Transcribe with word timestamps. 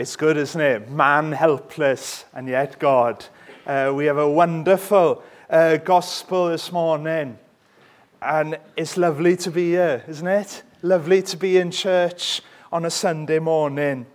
It's 0.00 0.16
good, 0.16 0.38
isn't 0.38 0.60
it? 0.62 0.90
Man 0.90 1.30
helpless 1.30 2.24
and 2.32 2.48
yet 2.48 2.78
God. 2.78 3.22
Uh, 3.66 3.92
we 3.94 4.06
have 4.06 4.16
a 4.16 4.26
wonderful 4.26 5.22
uh, 5.50 5.76
gospel 5.76 6.48
this 6.48 6.72
morning. 6.72 7.38
And 8.22 8.58
it's 8.78 8.96
lovely 8.96 9.36
to 9.36 9.50
be 9.50 9.72
here, 9.72 10.02
isn't 10.08 10.26
it? 10.26 10.62
Lovely 10.80 11.20
to 11.24 11.36
be 11.36 11.58
in 11.58 11.70
church 11.70 12.40
on 12.72 12.86
a 12.86 12.90
Sunday 12.90 13.40
morning. 13.40 14.06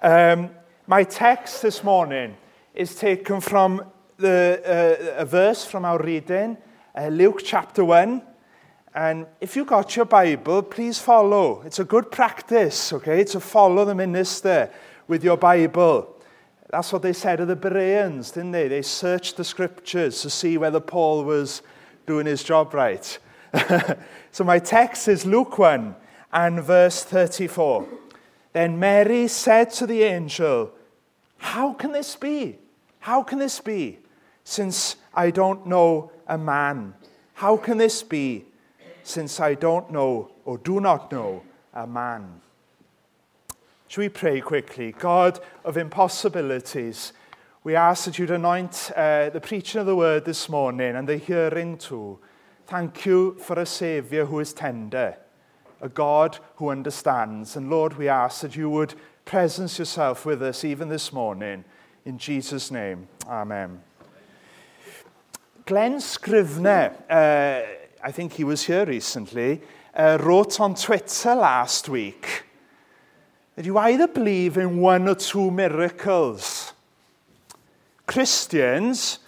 Um, 0.00 0.50
my 0.86 1.02
text 1.02 1.60
this 1.60 1.82
morning 1.82 2.36
is 2.72 2.94
taken 2.94 3.40
from 3.40 3.82
the, 4.18 4.62
uh, 4.64 5.22
a 5.22 5.24
verse 5.24 5.64
from 5.64 5.84
our 5.84 6.00
reading, 6.00 6.56
uh, 6.94 7.08
Luke 7.08 7.40
chapter 7.44 7.84
1. 7.84 8.22
And 8.94 9.26
if 9.40 9.56
you 9.56 9.64
got 9.64 9.96
your 9.96 10.04
Bible, 10.04 10.62
please 10.62 11.00
follow. 11.00 11.62
It's 11.66 11.80
a 11.80 11.84
good 11.84 12.12
practice, 12.12 12.92
okay, 12.92 13.24
to 13.24 13.40
follow 13.40 13.84
the 13.84 13.96
minister 13.96 14.70
with 15.08 15.24
your 15.24 15.36
Bible. 15.36 16.16
That's 16.70 16.92
what 16.92 17.02
they 17.02 17.12
said 17.12 17.40
of 17.40 17.48
the 17.48 17.56
Bereans, 17.56 18.32
didn't 18.32 18.52
they? 18.52 18.68
They 18.68 18.82
searched 18.82 19.36
the 19.36 19.44
scriptures 19.44 20.20
to 20.22 20.30
see 20.30 20.58
whether 20.58 20.80
Paul 20.80 21.24
was 21.24 21.62
doing 22.06 22.26
his 22.26 22.42
job 22.42 22.74
right. 22.74 23.18
so 24.32 24.44
my 24.44 24.58
text 24.58 25.08
is 25.08 25.24
Luke 25.24 25.58
1 25.58 25.94
and 26.32 26.62
verse 26.62 27.04
34. 27.04 27.86
Then 28.52 28.78
Mary 28.78 29.28
said 29.28 29.70
to 29.72 29.86
the 29.86 30.02
angel, 30.02 30.72
How 31.38 31.72
can 31.72 31.92
this 31.92 32.16
be? 32.16 32.58
How 33.00 33.22
can 33.22 33.38
this 33.38 33.60
be? 33.60 33.98
Since 34.44 34.96
I 35.14 35.30
don't 35.30 35.66
know 35.66 36.10
a 36.26 36.38
man. 36.38 36.94
How 37.34 37.56
can 37.56 37.78
this 37.78 38.02
be? 38.02 38.44
Since 39.02 39.38
I 39.40 39.54
don't 39.54 39.90
know 39.90 40.30
or 40.44 40.58
do 40.58 40.80
not 40.80 41.12
know 41.12 41.42
a 41.74 41.86
man. 41.86 42.40
Should 43.96 44.02
we 44.02 44.08
pray 44.10 44.42
quickly? 44.42 44.92
God 44.92 45.40
of 45.64 45.78
impossibilities, 45.78 47.14
we 47.64 47.74
ask 47.74 48.04
that 48.04 48.18
you'd 48.18 48.30
anoint 48.30 48.92
uh, 48.94 49.30
the 49.30 49.40
preaching 49.40 49.80
of 49.80 49.86
the 49.86 49.96
word 49.96 50.26
this 50.26 50.50
morning 50.50 50.96
and 50.96 51.08
the 51.08 51.16
hearing 51.16 51.78
too. 51.78 52.18
Thank 52.66 53.06
you 53.06 53.38
for 53.40 53.58
a 53.58 53.64
Saviour 53.64 54.26
who 54.26 54.40
is 54.40 54.52
tender, 54.52 55.16
a 55.80 55.88
God 55.88 56.38
who 56.56 56.68
understands. 56.68 57.56
And 57.56 57.70
Lord, 57.70 57.96
we 57.96 58.06
ask 58.06 58.42
that 58.42 58.54
you 58.54 58.68
would 58.68 58.92
presence 59.24 59.78
yourself 59.78 60.26
with 60.26 60.42
us 60.42 60.62
even 60.62 60.90
this 60.90 61.10
morning. 61.10 61.64
In 62.04 62.18
Jesus' 62.18 62.70
name, 62.70 63.08
Amen. 63.26 63.80
Glen 65.64 66.02
Scrivener, 66.02 66.94
uh, 67.08 68.04
I 68.04 68.12
think 68.12 68.34
he 68.34 68.44
was 68.44 68.62
here 68.62 68.84
recently, 68.84 69.62
uh, 69.94 70.18
wrote 70.20 70.60
on 70.60 70.74
Twitter 70.74 71.34
last 71.34 71.88
week 71.88 72.42
that 73.56 73.64
you 73.64 73.78
either 73.78 74.06
believe 74.06 74.58
in 74.58 74.78
one 74.78 75.08
or 75.08 75.14
two 75.14 75.50
miracles. 75.50 76.74
Christians 78.06 79.18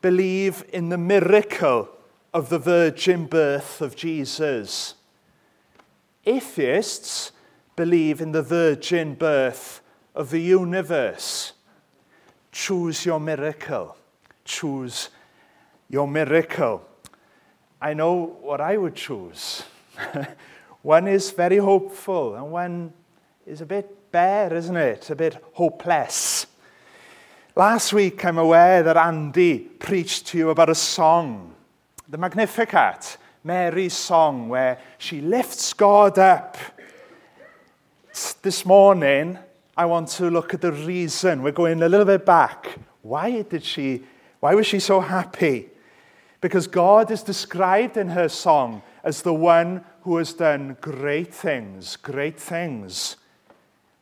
believe 0.00 0.64
in 0.72 0.88
the 0.88 0.98
miracle 0.98 1.88
of 2.32 2.48
the 2.48 2.58
virgin 2.58 3.26
birth 3.26 3.80
of 3.80 3.94
Jesus. 3.94 4.94
Atheists 6.24 7.32
believe 7.76 8.20
in 8.20 8.32
the 8.32 8.42
virgin 8.42 9.14
birth 9.14 9.82
of 10.14 10.30
the 10.30 10.40
universe. 10.40 11.52
Choose 12.50 13.04
your 13.04 13.20
miracle. 13.20 13.94
Choose 14.44 15.10
your 15.90 16.08
miracle. 16.08 16.82
I 17.80 17.92
know 17.92 18.38
what 18.40 18.62
I 18.62 18.78
would 18.78 18.94
choose. 18.94 19.62
one 20.82 21.06
is 21.06 21.30
very 21.30 21.58
hopeful, 21.58 22.34
and 22.34 22.50
one 22.50 22.92
is 23.46 23.60
a 23.60 23.66
bit 23.66 24.10
bare, 24.10 24.52
isn't 24.52 24.76
it? 24.76 25.08
A 25.08 25.14
bit 25.14 25.36
hopeless. 25.52 26.46
Last 27.54 27.92
week, 27.92 28.24
I'm 28.24 28.38
aware 28.38 28.82
that 28.82 28.96
Andy 28.96 29.60
preached 29.60 30.26
to 30.28 30.38
you 30.38 30.50
about 30.50 30.68
a 30.68 30.74
song, 30.74 31.54
the 32.08 32.18
Magnificat, 32.18 33.16
Mary's 33.44 33.94
song, 33.94 34.48
where 34.48 34.78
she 34.98 35.20
lifts 35.20 35.72
God 35.72 36.18
up. 36.18 36.58
This 38.42 38.66
morning, 38.66 39.38
I 39.76 39.86
want 39.86 40.08
to 40.08 40.28
look 40.28 40.52
at 40.52 40.60
the 40.60 40.72
reason. 40.72 41.42
We're 41.42 41.52
going 41.52 41.80
a 41.82 41.88
little 41.88 42.06
bit 42.06 42.26
back. 42.26 42.78
Why 43.02 43.42
did 43.42 43.62
she, 43.62 44.02
why 44.40 44.56
was 44.56 44.66
she 44.66 44.80
so 44.80 45.00
happy? 45.00 45.68
Because 46.40 46.66
God 46.66 47.12
is 47.12 47.22
described 47.22 47.96
in 47.96 48.08
her 48.08 48.28
song 48.28 48.82
as 49.04 49.22
the 49.22 49.34
one 49.34 49.84
who 50.00 50.16
has 50.16 50.32
done 50.32 50.76
great 50.80 51.32
things, 51.32 51.94
great 51.94 52.40
things. 52.40 53.16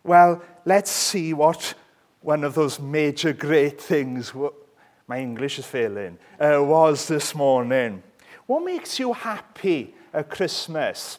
well, 0.04 0.42
let's 0.66 0.90
see 0.90 1.32
what 1.32 1.74
one 2.20 2.44
of 2.44 2.54
those 2.54 2.78
major 2.78 3.32
great 3.32 3.80
things, 3.80 4.32
my 5.06 5.18
English 5.18 5.58
is 5.58 5.66
failing, 5.66 6.18
uh, 6.38 6.62
was 6.62 7.08
this 7.08 7.34
morning. 7.34 8.02
What 8.46 8.64
makes 8.64 8.98
you 8.98 9.14
happy 9.14 9.94
at 10.12 10.28
Christmas? 10.28 11.18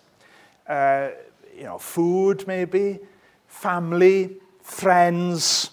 Uh, 0.67 1.09
you 1.57 1.63
know, 1.63 1.79
food 1.79 2.45
maybe, 2.47 2.99
family, 3.47 4.37
friends, 4.61 5.71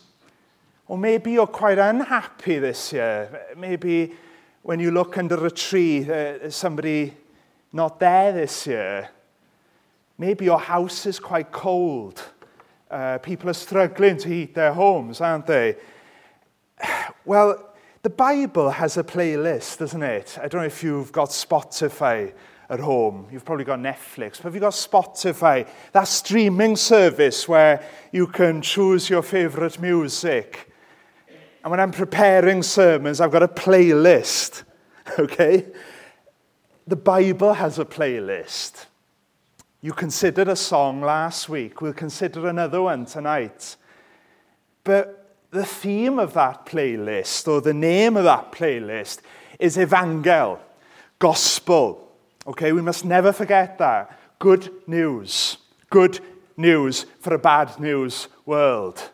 or 0.87 0.97
maybe 0.97 1.33
you're 1.33 1.47
quite 1.47 1.79
unhappy 1.79 2.59
this 2.59 2.93
year. 2.93 3.47
Maybe 3.57 4.15
when 4.63 4.81
you 4.81 4.91
look 4.91 5.19
under 5.19 5.47
a 5.47 5.51
tree, 5.51 6.11
uh, 6.11 6.49
somebody 6.51 7.15
not 7.73 7.99
there 8.01 8.33
this 8.33 8.67
year. 8.67 9.11
Maybe 10.19 10.45
your 10.47 10.61
house 10.61 11.07
is 11.07 11.19
quite 11.19 11.51
cold. 11.53 12.23
Uh, 12.93 13.17
people 13.17 13.49
are 13.49 13.55
struggling 13.55 14.19
to 14.19 14.29
heat 14.29 14.55
their 14.55 14.75
homes, 14.75 15.23
aren't 15.23 15.47
they? 15.47 15.77
Well, 17.25 17.75
the 18.03 18.11
Bible 18.11 18.69
has 18.69 18.99
a 18.99 19.03
playlist, 19.03 19.79
doesn't 19.79 20.03
it? 20.03 20.37
I 20.37 20.47
don't 20.47 20.61
know 20.61 20.67
if 20.67 20.83
you've 20.83 21.11
got 21.11 21.31
Spotify 21.31 22.35
at 22.69 22.81
home. 22.81 23.29
You've 23.33 23.47
probably 23.47 23.65
got 23.65 23.79
Netflix, 23.79 24.37
but 24.37 24.45
have 24.45 24.55
you 24.55 24.61
got 24.61 24.75
Spotify? 24.75 25.67
That 25.93 26.07
streaming 26.07 26.77
service 26.77 27.49
where 27.49 27.83
you 28.13 28.27
can 28.27 28.61
choose 28.61 29.09
your 29.09 29.23
favourite 29.23 29.81
music. 29.81 30.71
And 31.65 31.71
when 31.71 31.81
I'm 31.81 31.93
preparing 31.93 32.63
sermons, 32.63 33.23
I've 33.23 33.33
got 33.33 33.43
a 33.43 33.49
playlist, 33.49 34.65
okay? 35.19 35.67
The 36.87 36.97
Bible 36.97 37.55
has 37.55 37.79
a 37.79 37.87
playlist. 37.87 38.85
You 39.85 39.93
considered 39.93 40.47
a 40.47 40.55
song 40.55 41.01
last 41.01 41.49
week. 41.49 41.81
We'll 41.81 41.93
consider 41.93 42.47
another 42.47 42.81
one 42.81 43.05
tonight. 43.05 43.75
But 44.85 45.37
the 45.51 45.67
theme 45.67 46.21
of 46.21 46.35
that 46.35 46.65
playlist, 46.65 47.49
or 47.49 47.61
the 47.61 47.75
name 47.75 48.17
of 48.17 48.23
that 48.23 48.53
playlist, 48.53 49.19
is 49.59 49.77
Evangel, 49.77 50.61
Gospel. 51.19 52.13
Okay, 52.47 52.71
we 52.71 52.81
must 52.81 53.05
never 53.05 53.33
forget 53.33 53.77
that. 53.79 54.17
Good 54.39 54.71
news. 54.87 55.59
Good 55.91 56.21
news 56.57 57.07
for 57.19 57.35
a 57.35 57.39
bad 57.39 57.81
news 57.81 58.29
world. 58.47 59.11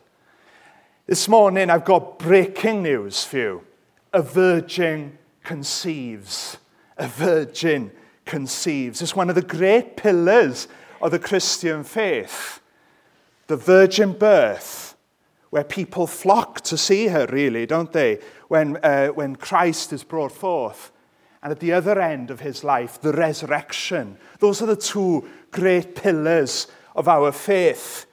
This 1.07 1.28
morning, 1.28 1.71
I've 1.71 1.87
got 1.87 2.19
breaking 2.19 2.83
news 2.83 3.25
for 3.25 3.39
you. 3.39 3.65
A 4.12 4.21
virgin 4.21 5.17
conceives. 5.43 6.59
A 6.99 7.09
virgin 7.09 7.91
conceives. 8.28 9.00
It's 9.00 9.16
one 9.16 9.31
of 9.31 9.34
the 9.34 9.43
great 9.43 9.97
pillars 9.97 10.69
of 11.00 11.11
the 11.11 11.19
Christian 11.19 11.83
faith, 11.83 12.61
the 13.47 13.56
virgin 13.56 14.12
birth, 14.12 14.94
where 15.50 15.65
people 15.65 16.06
flock 16.06 16.61
to 16.61 16.77
see 16.77 17.09
her, 17.09 17.27
really, 17.31 17.65
don't 17.65 17.91
they, 17.93 18.21
when, 18.49 18.77
uh, 18.84 19.09
when 19.09 19.34
Christ 19.34 19.94
is 19.94 20.05
brought 20.05 20.33
forth. 20.33 20.93
And 21.43 21.50
at 21.50 21.61
the 21.61 21.72
other 21.72 21.99
end 21.99 22.31
of 22.31 22.41
his 22.41 22.62
life, 22.62 23.00
the 23.00 23.12
resurrection. 23.12 24.19
Those 24.41 24.60
are 24.60 24.66
the 24.66 24.77
two 24.77 25.27
great 25.50 25.95
pillars 25.95 26.66
of 26.95 27.09
our 27.09 27.33
faith. 27.33 28.05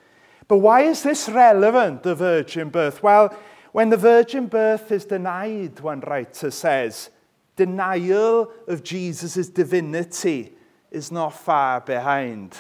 But 0.48 0.60
why 0.60 0.84
is 0.84 1.04
this 1.04 1.28
relevant, 1.28 2.04
the 2.04 2.16
virgin 2.16 2.70
birth? 2.70 3.04
Well, 3.04 3.36
when 3.74 3.90
the 3.90 3.98
virgin 3.98 4.48
birth 4.48 4.92
is 4.94 5.04
denied, 5.04 5.82
one 5.82 6.00
writer 6.02 6.52
says, 6.52 7.10
denial 7.56 8.52
of 8.68 8.84
Jesus' 8.84 9.50
divinity 9.50 10.54
is 10.92 11.12
not 11.12 11.30
far 11.30 11.82
behind. 11.82 12.58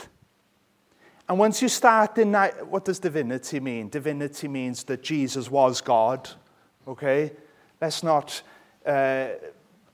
And 1.27 1.39
once 1.39 1.62
you 1.62 1.69
start 1.69 2.15
denying, 2.15 2.53
what 2.69 2.86
does 2.86 3.00
divinity 3.00 3.59
mean? 3.59 3.89
Divinity 3.89 4.47
means 4.47 4.83
that 4.83 5.01
Jesus 5.01 5.50
was 5.50 5.81
God, 5.81 6.30
okay? 6.88 7.31
Let's 7.81 8.03
not 8.03 8.42
uh, 8.86 9.30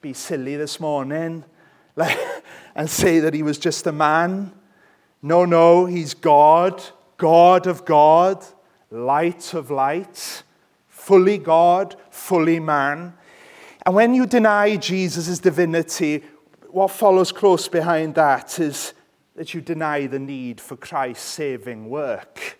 be 0.01 0.13
silly 0.13 0.57
this 0.57 0.79
morning 0.79 1.45
and 2.75 2.89
say 2.89 3.19
that 3.19 3.33
he 3.33 3.43
was 3.43 3.57
just 3.57 3.87
a 3.87 3.91
man. 3.91 4.51
No, 5.21 5.45
no, 5.45 5.85
he's 5.85 6.13
God, 6.13 6.83
God 7.17 7.67
of 7.67 7.85
God, 7.85 8.43
light 8.89 9.53
of 9.53 9.71
light, 9.71 10.43
fully 10.87 11.37
God, 11.37 11.95
fully 12.09 12.59
man. 12.59 13.13
And 13.85 13.95
when 13.95 14.13
you 14.13 14.25
deny 14.25 14.75
Jesus' 14.75 15.39
divinity, 15.39 16.23
what 16.69 16.91
follows 16.91 17.31
close 17.31 17.67
behind 17.67 18.15
that 18.15 18.59
is 18.59 18.93
that 19.35 19.53
you 19.53 19.61
deny 19.61 20.07
the 20.07 20.19
need 20.19 20.61
for 20.61 20.75
Christ's 20.75 21.25
saving 21.25 21.89
work. 21.89 22.59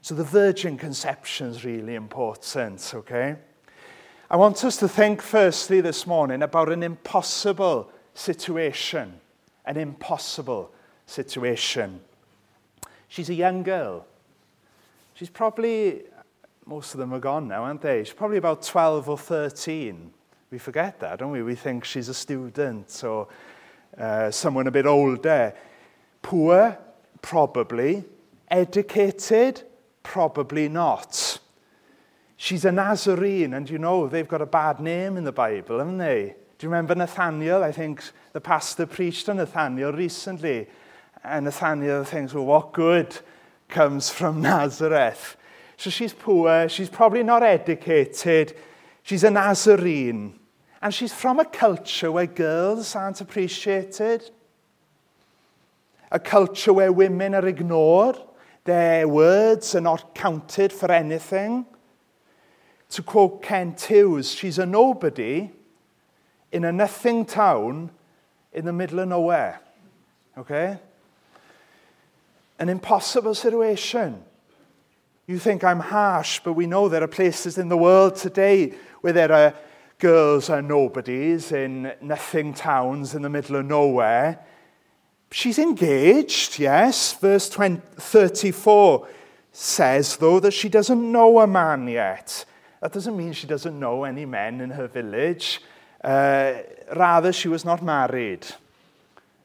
So 0.00 0.14
the 0.14 0.24
virgin 0.24 0.78
conception 0.78 1.48
is 1.48 1.64
really 1.64 1.94
important, 1.94 2.92
okay? 2.94 3.36
I 4.30 4.36
want 4.36 4.64
us 4.64 4.76
to 4.78 4.88
think 4.88 5.20
firstly 5.20 5.80
this 5.80 6.06
morning 6.06 6.42
about 6.42 6.70
an 6.70 6.82
impossible 6.82 7.90
situation. 8.14 9.20
An 9.66 9.76
impossible 9.76 10.72
situation. 11.04 12.00
She's 13.08 13.28
a 13.28 13.34
young 13.34 13.62
girl. 13.62 14.06
She's 15.14 15.30
probably, 15.30 16.04
most 16.64 16.94
of 16.94 17.00
them 17.00 17.12
are 17.12 17.18
gone 17.18 17.48
now, 17.48 17.64
aren't 17.64 17.82
they? 17.82 18.04
She's 18.04 18.14
probably 18.14 18.38
about 18.38 18.62
12 18.62 19.08
or 19.08 19.18
13. 19.18 20.12
We 20.50 20.58
forget 20.58 20.98
that, 21.00 21.18
don't 21.18 21.30
we? 21.30 21.42
We 21.42 21.54
think 21.54 21.84
she's 21.84 22.08
a 22.08 22.14
student 22.14 23.04
or 23.04 23.28
uh, 23.98 24.30
someone 24.30 24.66
a 24.66 24.70
bit 24.70 24.86
older. 24.86 25.54
Poor? 26.22 26.78
Probably. 27.20 28.04
Educated? 28.50 29.62
Probably 30.02 30.68
not. 30.68 31.38
She's 32.36 32.64
a 32.64 32.72
Nazarene, 32.72 33.52
and 33.52 33.68
you 33.68 33.78
know 33.78 34.08
they've 34.08 34.28
got 34.28 34.40
a 34.40 34.46
bad 34.46 34.80
name 34.80 35.16
in 35.16 35.24
the 35.24 35.32
Bible, 35.32 35.78
haven't 35.78 35.98
they? 35.98 36.34
Do 36.56 36.66
you 36.66 36.70
remember 36.70 36.94
Nathaniel? 36.94 37.62
I 37.62 37.72
think 37.72 38.02
the 38.32 38.40
pastor 38.40 38.86
preached 38.86 39.28
on 39.28 39.36
Nathaniel 39.36 39.92
recently. 39.92 40.68
And 41.24 41.44
Nathaniel 41.44 42.04
thinks, 42.04 42.32
well, 42.32 42.46
what 42.46 42.72
good 42.72 43.18
comes 43.68 44.08
from 44.08 44.40
Nazareth? 44.42 45.36
So 45.76 45.90
she's 45.90 46.12
poor, 46.12 46.68
she's 46.68 46.88
probably 46.88 47.22
not 47.22 47.42
educated, 47.42 48.56
she's 49.02 49.24
a 49.24 49.30
Nazarene. 49.30 50.37
And 50.80 50.94
she's 50.94 51.12
from 51.12 51.40
a 51.40 51.44
culture 51.44 52.12
where 52.12 52.26
girls 52.26 52.94
aren't 52.94 53.20
appreciated, 53.20 54.30
a 56.10 56.20
culture 56.20 56.72
where 56.72 56.92
women 56.92 57.34
are 57.34 57.46
ignored, 57.46 58.16
their 58.64 59.08
words 59.08 59.74
are 59.74 59.80
not 59.80 60.14
counted 60.14 60.72
for 60.72 60.90
anything. 60.92 61.66
To 62.90 63.02
quote 63.02 63.42
Kent 63.42 63.80
Hughes, 63.82 64.32
she's 64.32 64.58
a 64.58 64.66
nobody 64.66 65.50
in 66.52 66.64
a 66.64 66.72
nothing 66.72 67.24
town 67.24 67.90
in 68.52 68.64
the 68.64 68.72
middle 68.72 69.00
of 69.00 69.08
nowhere. 69.08 69.60
Okay? 70.36 70.78
An 72.58 72.68
impossible 72.68 73.34
situation. 73.34 74.22
You 75.26 75.38
think 75.38 75.62
I'm 75.62 75.80
harsh, 75.80 76.40
but 76.42 76.54
we 76.54 76.66
know 76.66 76.88
there 76.88 77.02
are 77.02 77.08
places 77.08 77.58
in 77.58 77.68
the 77.68 77.76
world 77.76 78.16
today 78.16 78.74
where 79.02 79.12
there 79.12 79.30
are 79.30 79.54
girls 79.98 80.48
are 80.48 80.62
nobodies 80.62 81.50
in 81.50 81.92
nothing 82.00 82.54
towns 82.54 83.14
in 83.14 83.22
the 83.22 83.28
middle 83.28 83.56
of 83.56 83.66
nowhere. 83.66 84.38
She's 85.30 85.58
engaged, 85.58 86.58
yes. 86.58 87.14
Verse 87.14 87.48
20, 87.48 87.82
34 87.96 89.08
says, 89.52 90.16
though, 90.16 90.40
that 90.40 90.52
she 90.52 90.68
doesn't 90.68 91.12
know 91.12 91.40
a 91.40 91.46
man 91.46 91.88
yet. 91.88 92.44
That 92.80 92.92
doesn't 92.92 93.16
mean 93.16 93.32
she 93.32 93.48
doesn't 93.48 93.78
know 93.78 94.04
any 94.04 94.24
men 94.24 94.60
in 94.60 94.70
her 94.70 94.86
village. 94.86 95.60
Uh, 96.02 96.54
rather, 96.94 97.32
she 97.32 97.48
was 97.48 97.64
not 97.64 97.82
married, 97.82 98.46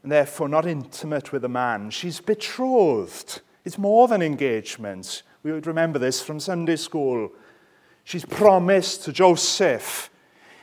and 0.03 0.11
therefore 0.11 0.47
not 0.47 0.67
intimate 0.67 1.31
with 1.31 1.43
a 1.43 1.49
man. 1.49 1.89
She's 1.89 2.21
betrothed. 2.21 3.41
It's 3.65 3.79
more 3.79 4.07
than 4.07 4.21
engagement. 4.21 5.23
We 5.41 5.51
would 5.51 5.65
remember 5.65 5.97
this 5.97 6.21
from 6.21 6.39
Sunday 6.39 6.75
school. 6.75 7.31
She's 8.03 8.25
promised 8.25 9.03
to 9.05 9.11
Joseph 9.11 10.11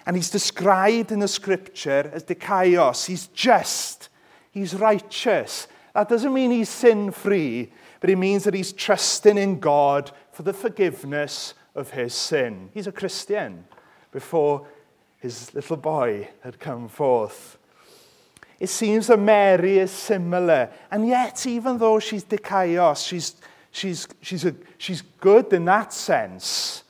And 0.06 0.16
he's 0.16 0.30
described 0.30 1.12
in 1.12 1.18
the 1.18 1.28
scripture 1.28 2.10
as 2.12 2.24
dikaios. 2.24 3.06
He's 3.06 3.26
just. 3.28 4.08
He's 4.50 4.74
righteous. 4.74 5.68
That 5.94 6.08
doesn't 6.08 6.32
mean 6.32 6.50
he's 6.50 6.68
sin 6.68 7.10
free, 7.10 7.72
but 8.00 8.10
it 8.10 8.16
means 8.16 8.44
that 8.44 8.54
he's 8.54 8.72
trusting 8.72 9.38
in 9.38 9.60
God 9.60 10.10
for 10.32 10.42
the 10.42 10.52
forgiveness 10.52 11.54
of 11.74 11.90
his 11.90 12.14
sin. 12.14 12.70
He's 12.72 12.86
a 12.86 12.92
Christian 12.92 13.64
before 14.12 14.66
his 15.18 15.52
little 15.54 15.76
boy 15.76 16.28
had 16.42 16.58
come 16.58 16.88
forth. 16.88 17.58
It 18.58 18.68
seems 18.68 19.06
that 19.06 19.18
Mary 19.18 19.78
is 19.78 19.90
similar, 19.90 20.70
and 20.90 21.08
yet, 21.08 21.46
even 21.46 21.78
though 21.78 21.98
she's 21.98 22.24
dikaios, 22.24 23.06
she's, 23.06 23.36
she's, 23.70 24.06
she's, 24.20 24.44
a, 24.44 24.54
she's 24.76 25.02
good 25.02 25.52
in 25.52 25.64
that 25.64 25.92
sense. 25.92 26.84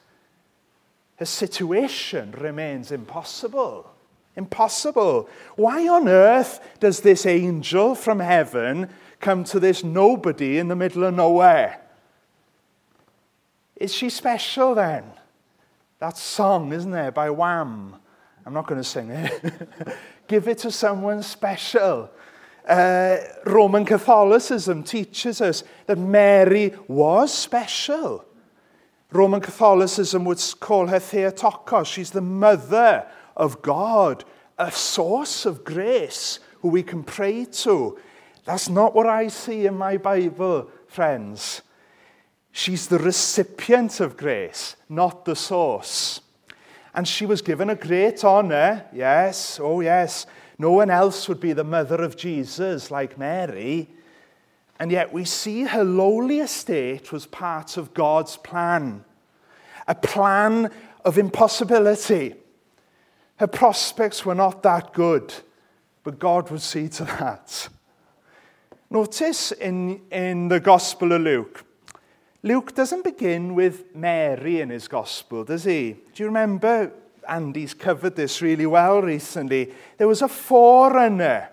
Her 1.21 1.27
situation 1.27 2.35
remains 2.39 2.91
impossible. 2.91 3.93
Impossible. 4.37 5.29
Why 5.55 5.87
on 5.87 6.09
earth 6.09 6.67
does 6.81 7.01
this 7.01 7.27
angel 7.27 7.95
from 7.95 8.21
heaven 8.21 8.89
come 9.21 9.45
to 9.45 9.61
this 9.61 9.85
nobody 9.85 10.57
in 10.57 10.69
the 10.69 10.75
middle 10.75 11.05
of 11.05 11.15
nowhere? 11.15 11.83
Is 13.77 13.95
she 13.95 14.09
special 14.09 14.75
then? 14.75 15.05
That 15.99 16.17
song, 16.17 16.73
isn't 16.73 16.91
there, 16.91 17.13
by 17.13 17.29
Wham? 17.29 17.97
I'm 18.47 18.55
not 18.55 18.67
going 18.67 18.81
to 18.81 18.89
sing 18.89 19.11
it. 19.11 19.69
Give 20.27 20.49
it 20.49 20.57
to 20.59 20.71
someone 20.71 21.23
special. 21.23 22.11
Uh, 22.67 23.19
Roman 23.45 23.85
Catholicism 23.85 24.85
teaches 24.85 25.43
us 25.43 25.65
that 25.85 25.99
Mary 25.99 26.75
was 26.89 27.35
special. 27.35 28.25
Roman 29.13 29.41
Catholicism 29.41 30.25
would 30.25 30.43
call 30.61 30.87
her 30.87 31.01
Theotokos. 31.01 31.89
She's 31.89 32.11
the 32.11 32.21
mother 32.21 33.07
of 33.37 33.61
God, 33.63 34.25
a 34.59 34.71
source 34.71 35.47
of 35.47 35.65
grace 35.65 36.39
who 36.61 36.69
we 36.69 36.83
can 36.83 37.03
pray 37.03 37.45
to. 37.45 37.99
That's 38.45 38.69
not 38.69 38.95
what 38.95 39.07
I 39.07 39.29
see 39.29 39.67
in 39.67 39.77
my 39.77 39.97
Bible, 39.97 40.71
friends. 40.87 41.63
She's 42.53 42.89
the 42.89 42.99
recipient 42.99 44.01
of 44.01 44.17
grace, 44.17 44.77
not 44.89 45.25
the 45.25 45.37
source. 45.37 46.21
And 46.95 47.07
she 47.07 47.27
was 47.27 47.43
given 47.43 47.71
a 47.71 47.77
great 47.77 48.25
honor, 48.25 48.87
yes, 48.93 49.61
oh 49.63 49.81
yes. 49.81 50.27
No 50.59 50.73
one 50.73 50.91
else 50.91 51.29
would 51.29 51.41
be 51.41 51.53
the 51.53 51.65
mother 51.65 52.03
of 52.03 52.17
Jesus 52.17 52.91
like 52.91 53.17
Mary. 53.17 53.89
And 54.81 54.91
yet 54.91 55.13
we 55.13 55.27
see 55.27 55.65
her 55.65 55.85
lowly 55.85 56.41
estate 56.41 57.13
was 57.13 57.27
part 57.27 57.77
of 57.77 57.93
God's 57.93 58.39
plan, 58.39 59.05
a 59.87 59.95
plan 59.95 60.71
of 61.05 61.19
impossibility. 61.19 62.35
Her 63.37 63.47
prospects 63.47 64.25
were 64.25 64.35
not 64.35 64.63
that 64.63 64.95
good, 64.95 65.35
but 66.03 66.19
God 66.19 66.51
would 66.51 66.63
see 66.63 66.89
to 66.89 67.05
that. 67.05 67.69
Notice 68.89 69.53
in, 69.53 70.01
in 70.11 70.49
the 70.49 70.61
Gospel 70.61 71.13
of 71.13 71.21
Luke, 71.21 71.63
Luke 72.43 72.75
doesn't 72.75 73.05
begin 73.05 73.55
with 73.55 73.95
Mary 73.95 74.63
in 74.63 74.71
his 74.71 74.89
Gospel, 74.89 75.45
does 75.45 75.65
he? 75.65 75.93
Do 76.15 76.23
you 76.23 76.27
remember? 76.27 76.91
Andy's 77.29 77.75
covered 77.75 78.17
this 78.17 78.41
really 78.41 78.65
well 78.65 79.03
recently. 79.03 79.73
There 79.99 80.09
was 80.09 80.23
a 80.23 80.29
forerunner 80.29 81.51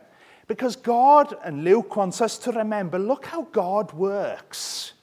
because 0.48 0.75
God 0.75 1.36
and 1.44 1.63
Luke 1.63 1.96
wants 1.96 2.22
us 2.22 2.38
to 2.39 2.51
remember 2.51 2.98
look 2.98 3.25
how 3.25 3.44
God 3.51 3.94
works. 3.94 4.94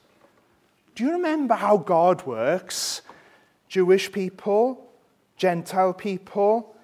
Do 0.95 1.03
you 1.03 1.11
remember 1.11 1.53
how 1.53 1.77
God 1.77 2.25
works? 2.25 3.01
Jewish 3.67 4.11
people, 4.11 4.89
Gentile 5.37 5.93
people. 5.93 6.75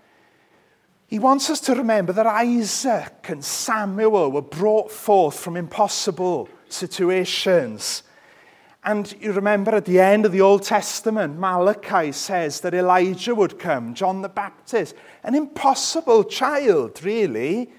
He 1.07 1.19
wants 1.19 1.49
us 1.49 1.59
to 1.61 1.75
remember 1.75 2.13
that 2.13 2.25
Isaac 2.25 3.29
and 3.29 3.43
Samuel 3.43 4.31
were 4.31 4.41
brought 4.41 4.91
forth 4.91 5.39
from 5.39 5.57
impossible 5.57 6.47
situations. 6.69 8.03
And 8.83 9.13
you 9.19 9.31
remember 9.31 9.75
at 9.75 9.85
the 9.85 9.99
end 9.99 10.25
of 10.25 10.31
the 10.31 10.41
Old 10.41 10.63
Testament, 10.63 11.37
Malachi 11.37 12.11
says 12.11 12.61
that 12.61 12.73
Elijah 12.73 13.35
would 13.35 13.59
come, 13.59 13.93
John 13.93 14.21
the 14.21 14.29
Baptist, 14.29 14.95
an 15.23 15.35
impossible 15.35 16.23
child, 16.23 17.03
really 17.03 17.71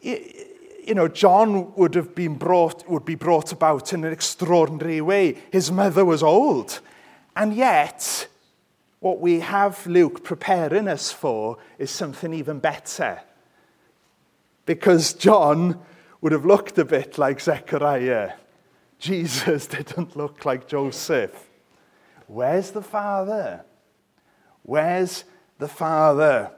you 0.00 0.94
know, 0.94 1.08
John 1.08 1.74
would 1.74 1.94
have 1.94 2.14
been 2.14 2.34
brought, 2.34 2.88
would 2.88 3.04
be 3.04 3.16
brought 3.16 3.52
about 3.52 3.92
in 3.92 4.04
an 4.04 4.12
extraordinary 4.12 5.00
way. 5.00 5.36
His 5.50 5.70
mother 5.70 6.04
was 6.04 6.22
old. 6.22 6.80
And 7.34 7.52
yet, 7.54 8.28
what 9.00 9.20
we 9.20 9.40
have 9.40 9.86
Luke 9.86 10.22
preparing 10.24 10.88
us 10.88 11.12
for 11.12 11.58
is 11.78 11.90
something 11.90 12.32
even 12.32 12.60
better. 12.60 13.20
Because 14.64 15.12
John 15.12 15.80
would 16.20 16.32
have 16.32 16.46
looked 16.46 16.78
a 16.78 16.84
bit 16.84 17.18
like 17.18 17.40
Zechariah. 17.40 18.32
Jesus 18.98 19.66
didn't 19.68 20.16
look 20.16 20.44
like 20.44 20.66
Joseph. 20.68 21.48
Where's 22.26 22.70
the 22.70 22.82
Father? 22.82 23.64
Where's 24.62 25.24
the 25.58 25.68
Father? 25.68 26.52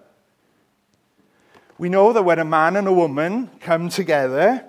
We 1.79 1.89
know 1.89 2.13
that 2.13 2.25
when 2.25 2.41
a 2.41 2.45
man 2.45 2.77
and 2.77 2.89
a 2.89 2.93
woman 2.93 3.51
come 3.61 3.89
together 3.89 4.65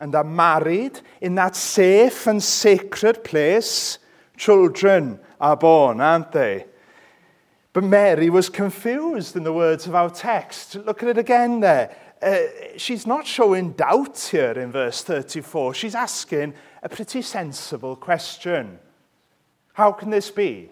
and 0.00 0.14
are 0.14 0.24
married, 0.24 1.00
in 1.20 1.34
that 1.34 1.56
safe 1.56 2.26
and 2.26 2.42
sacred 2.42 3.24
place, 3.24 3.98
children 4.36 5.18
are 5.40 5.56
born, 5.56 6.00
aren't 6.00 6.32
they? 6.32 6.66
But 7.72 7.84
Mary 7.84 8.30
was 8.30 8.48
confused 8.48 9.36
in 9.36 9.42
the 9.42 9.52
words 9.52 9.86
of 9.86 9.94
our 9.94 10.08
text. 10.08 10.76
Look 10.76 11.02
at 11.02 11.08
it 11.08 11.18
again 11.18 11.60
there. 11.60 11.94
Uh, 12.22 12.38
she's 12.78 13.06
not 13.06 13.26
showing 13.26 13.72
doubt 13.72 14.18
here 14.30 14.52
in 14.52 14.72
verse 14.72 15.02
34. 15.02 15.74
She's 15.74 15.94
asking 15.94 16.54
a 16.82 16.88
pretty 16.88 17.20
sensible 17.22 17.96
question. 17.96 18.78
How 19.74 19.92
can 19.92 20.10
this 20.10 20.30
be? 20.30 20.70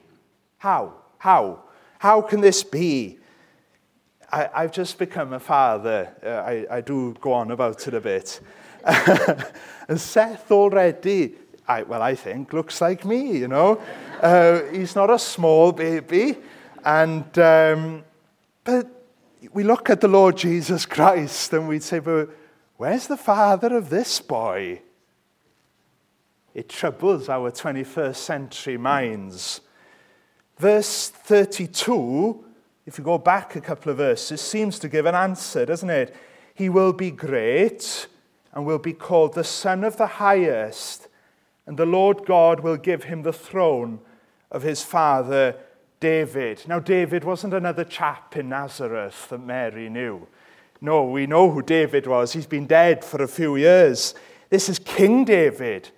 How? 0.57 0.95
How? 1.19 1.65
How 1.99 2.23
can 2.23 2.41
this 2.41 2.63
be? 2.63 3.19
I, 4.33 4.63
have 4.63 4.73
just 4.73 4.99
become 4.99 5.33
a 5.33 5.41
father. 5.41 6.13
Uh, 6.25 6.29
I, 6.29 6.67
I, 6.79 6.81
do 6.81 7.15
go 7.21 7.33
on 7.33 7.51
about 7.51 7.87
it 7.87 7.95
a 7.95 8.01
bit. 8.01 8.41
and 9.89 10.01
Seth 10.01 10.51
already, 10.51 11.35
I, 11.69 11.83
well, 11.83 12.03
I 12.03 12.15
think, 12.15 12.53
looks 12.53 12.81
like 12.81 13.05
me, 13.05 13.39
you 13.39 13.49
know. 13.49 13.81
Uh, 14.21 14.63
he's 14.73 14.95
not 14.95 15.11
a 15.11 15.19
small 15.19 15.73
baby. 15.73 16.37
And, 16.85 17.39
um, 17.39 18.05
but 18.65 18.89
we 19.53 19.63
look 19.63 19.91
at 19.91 20.01
the 20.01 20.09
Lord 20.09 20.37
Jesus 20.37 20.87
Christ 20.87 21.53
and 21.53 21.69
we'd 21.69 21.83
say, 21.83 21.99
but 21.99 22.31
where's 22.77 23.07
the 23.07 23.17
father 23.17 23.77
of 23.77 23.91
this 23.91 24.21
boy? 24.21 24.81
It 26.55 26.69
troubles 26.69 27.29
our 27.29 27.51
21st 27.51 28.17
century 28.17 28.77
minds. 28.77 29.61
Verse 30.57 31.09
32, 31.09 32.45
if 32.87 32.99
you 32.99 33.05
go 33.05 33.19
back 33.19 33.57
a 33.57 33.61
couple 33.61 33.91
of 33.91 33.99
verses, 33.99 34.41
seems 34.41 34.79
to 34.81 34.89
give 34.89 35.07
an 35.07 35.15
answer, 35.15 35.65
doesn't 35.65 35.91
it? 35.91 36.15
He 36.55 36.69
will 36.69 36.93
be 36.93 37.11
great 37.11 38.07
and 38.53 38.67
will 38.67 38.79
be 38.79 38.93
called 38.93 39.35
the 39.35 39.45
Son 39.45 39.85
of 39.85 39.97
the 39.97 40.07
Highest, 40.07 41.09
and 41.67 41.77
the 41.77 41.87
Lord 41.87 42.25
God 42.27 42.61
will 42.61 42.77
give 42.77 43.05
him 43.05 43.23
the 43.23 43.33
throne 43.33 44.01
of 44.51 44.63
his 44.63 44.83
father 44.83 45.57
David. 45.99 46.63
Now, 46.69 46.79
David 46.79 47.25
wasn't 47.25 47.55
another 47.55 47.85
chap 47.85 48.37
in 48.37 48.51
Nazareth 48.51 49.29
that 49.31 49.39
Mary 49.39 49.89
knew. 49.89 50.27
No, 50.81 51.05
we 51.05 51.27
know 51.27 51.51
who 51.51 51.63
David 51.63 52.07
was. 52.07 52.35
He's 52.35 52.47
been 52.47 52.67
dead 52.67 53.03
for 53.03 53.23
a 53.23 53.29
few 53.29 53.57
years. 53.57 54.15
This 54.51 54.69
is 54.69 54.79
King 54.79 55.25
David. 55.25 55.89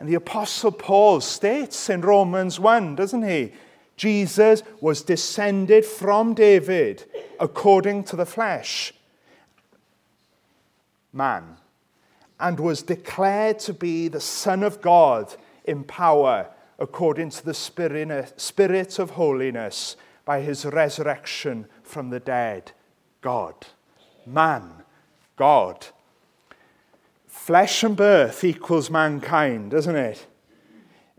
And 0.00 0.08
the 0.08 0.14
Apostle 0.14 0.72
Paul 0.72 1.20
states 1.20 1.90
in 1.90 2.00
Romans 2.00 2.58
1, 2.58 2.96
doesn't 2.96 3.22
he? 3.22 3.52
Jesus 3.96 4.62
was 4.80 5.02
descended 5.02 5.84
from 5.84 6.34
David 6.34 7.04
according 7.38 8.04
to 8.04 8.16
the 8.16 8.26
flesh, 8.26 8.92
man, 11.12 11.56
and 12.40 12.58
was 12.58 12.82
declared 12.82 13.58
to 13.60 13.74
be 13.74 14.08
the 14.08 14.20
Son 14.20 14.62
of 14.62 14.80
God 14.80 15.34
in 15.64 15.84
power 15.84 16.48
according 16.78 17.30
to 17.30 17.44
the 17.44 17.54
Spirit 17.54 18.98
of 18.98 19.10
holiness 19.10 19.96
by 20.24 20.40
his 20.40 20.64
resurrection 20.64 21.66
from 21.82 22.10
the 22.10 22.20
dead. 22.20 22.72
God, 23.20 23.54
man, 24.26 24.82
God. 25.36 25.86
Flesh 27.26 27.82
and 27.82 27.96
birth 27.96 28.44
equals 28.44 28.90
mankind, 28.90 29.70
doesn't 29.70 29.96
it? 29.96 30.26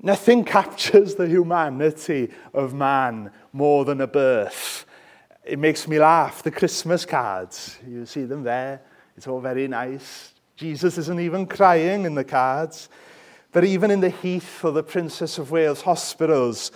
Nothing 0.05 0.43
captures 0.43 1.15
the 1.15 1.27
humanity 1.27 2.29
of 2.53 2.74
man 2.74 3.31
more 3.53 3.86
than 3.86 4.01
a 4.01 4.07
birth. 4.07 4.86
It 5.45 5.57
makes 5.57 5.88
me 5.88 5.98
laugh. 5.98 6.43
The 6.43 6.51
Christmas 6.51 7.05
cards, 7.05 7.79
you 7.88 8.05
see 8.05 8.25
them 8.25 8.43
there. 8.43 8.81
It's 9.15 9.27
all 9.27 9.39
very 9.39 9.65
nice. 9.69 10.33
Jesus 10.57 10.98
isn't 10.98 11.22
even 11.22 11.45
crying 11.45 12.03
in 12.03 12.15
the 12.15 12.24
cards. 12.25 12.89
But 13.53 13.63
even 13.63 13.91
in 13.91 14.01
the 14.01 14.10
Heath 14.10 14.65
or 14.65 14.72
the 14.72 14.83
Princess 14.83 15.38
of 15.38 15.51
Wales 15.51 15.83
hospitals, 15.83 16.74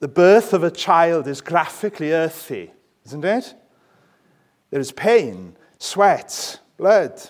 the 0.00 0.08
birth 0.08 0.52
of 0.52 0.64
a 0.64 0.72
child 0.72 1.28
is 1.28 1.40
graphically 1.40 2.12
earthy, 2.12 2.72
isn't 3.06 3.24
it? 3.24 3.54
There 4.70 4.80
is 4.80 4.90
pain, 4.90 5.56
sweat, 5.78 6.58
blood. 6.76 7.20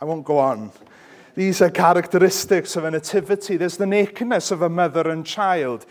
I 0.00 0.04
won't 0.04 0.24
go 0.24 0.38
on. 0.38 0.70
These 1.34 1.62
are 1.62 1.70
characteristics 1.70 2.76
of 2.76 2.84
a 2.84 2.90
nativity. 2.90 3.56
There's 3.56 3.76
the 3.76 3.86
nakedness 3.86 4.50
of 4.50 4.62
a 4.62 4.68
mother 4.68 5.08
and 5.10 5.26
child. 5.26 5.84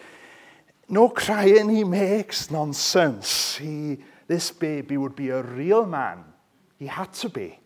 No 0.88 1.10
crying 1.10 1.70
he 1.70 1.84
makes, 1.84 2.50
nonsense. 2.50 3.56
He, 3.56 4.00
this 4.28 4.52
baby 4.52 4.98
would 4.98 5.16
be 5.16 5.30
a 5.30 5.42
real 5.42 5.86
man. 5.86 6.24
He 6.80 6.88
had 6.88 7.14
to 7.14 7.30
be 7.30 7.60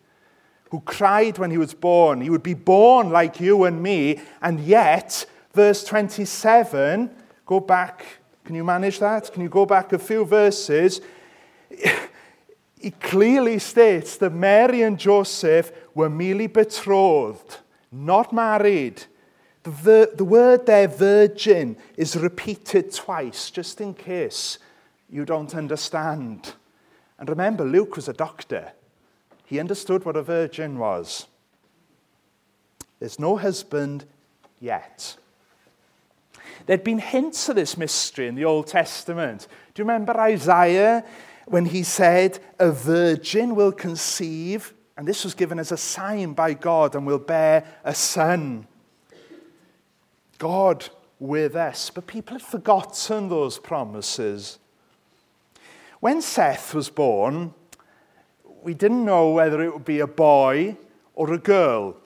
who 0.70 0.80
cried 0.80 1.38
when 1.38 1.50
he 1.50 1.58
was 1.58 1.74
born. 1.74 2.20
He 2.20 2.30
would 2.30 2.42
be 2.42 2.54
born 2.54 3.10
like 3.10 3.40
you 3.40 3.64
and 3.64 3.82
me, 3.82 4.20
and 4.42 4.60
yet, 4.60 5.24
verse 5.52 5.84
27, 5.84 7.10
go 7.46 7.60
back. 7.60 8.04
Can 8.44 8.54
you 8.54 8.64
manage 8.64 8.98
that? 8.98 9.32
Can 9.32 9.42
you 9.42 9.48
go 9.48 9.66
back 9.66 9.92
a 9.92 9.98
few 9.98 10.24
verses? 10.24 11.00
He 12.80 12.92
clearly 12.92 13.58
states 13.58 14.16
that 14.18 14.32
Mary 14.32 14.82
and 14.82 14.98
Joseph 14.98 15.72
were 15.94 16.08
merely 16.08 16.46
betrothed, 16.46 17.58
not 17.90 18.32
married. 18.32 19.04
The, 19.62 20.12
the 20.14 20.24
word 20.24 20.66
there, 20.66 20.88
virgin, 20.88 21.76
is 21.96 22.16
repeated 22.16 22.92
twice, 22.94 23.50
just 23.50 23.80
in 23.80 23.94
case 23.94 24.58
you 25.10 25.24
don't 25.24 25.54
understand. 25.54 26.54
And 27.18 27.28
remember, 27.28 27.64
Luke 27.64 27.96
was 27.96 28.08
a 28.08 28.12
doctor. 28.12 28.72
He 29.44 29.58
understood 29.58 30.04
what 30.04 30.16
a 30.16 30.22
virgin 30.22 30.78
was. 30.78 31.26
There's 33.00 33.18
no 33.18 33.36
husband 33.36 34.04
yet. 34.60 35.16
There'd 36.66 36.84
been 36.84 36.98
hints 36.98 37.48
of 37.48 37.56
this 37.56 37.76
mystery 37.76 38.26
in 38.26 38.34
the 38.34 38.44
Old 38.44 38.66
Testament. 38.66 39.46
Do 39.74 39.80
you 39.80 39.84
remember 39.84 40.18
Isaiah 40.18 41.04
when 41.46 41.66
he 41.66 41.82
said, 41.82 42.40
A 42.58 42.70
virgin 42.70 43.54
will 43.54 43.72
conceive, 43.72 44.74
and 44.98 45.06
this 45.06 45.22
was 45.22 45.32
given 45.32 45.60
as 45.60 45.70
a 45.70 45.76
sign 45.76 46.32
by 46.32 46.54
God, 46.54 46.96
and 46.96 47.06
will 47.06 47.20
bear 47.20 47.64
a 47.84 47.94
son? 47.94 48.66
God 50.38 50.88
with 51.20 51.54
us. 51.54 51.88
But 51.88 52.08
people 52.08 52.34
had 52.34 52.42
forgotten 52.42 53.28
those 53.28 53.60
promises. 53.60 54.58
When 56.00 56.20
Seth 56.20 56.74
was 56.74 56.90
born, 56.90 57.54
we 58.64 58.74
didn't 58.74 59.04
know 59.04 59.30
whether 59.30 59.62
it 59.62 59.72
would 59.72 59.84
be 59.84 60.00
a 60.00 60.06
boy 60.08 60.76
or 61.14 61.32
a 61.32 61.38
girl. 61.38 61.96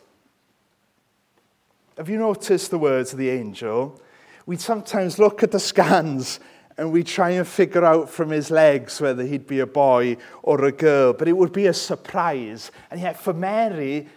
Have 1.96 2.11
you 2.11 2.18
noticed 2.18 2.70
the 2.70 2.78
words 2.78 3.14
of 3.14 3.18
the 3.18 3.30
angel? 3.30 3.99
We 4.44 4.58
sometimes 4.58 5.18
look 5.18 5.42
at 5.42 5.50
the 5.50 5.61
scans 5.61 6.40
and 6.76 6.90
we 6.90 7.02
try 7.02 7.30
and 7.30 7.46
figure 7.46 7.84
out 7.84 8.08
from 8.08 8.30
his 8.30 8.50
legs 8.50 9.00
whether 9.00 9.24
he'd 9.24 9.46
be 9.46 9.60
a 9.60 9.66
boy 9.66 10.16
or 10.42 10.64
a 10.64 10.72
girl, 10.72 11.12
but 11.12 11.28
it 11.28 11.36
would 11.36 11.52
be 11.52 11.66
a 11.66 11.74
surprise. 11.74 12.70
And 12.90 13.00
yet, 13.00 13.18
for 13.18 13.32
Mary, 13.32 14.08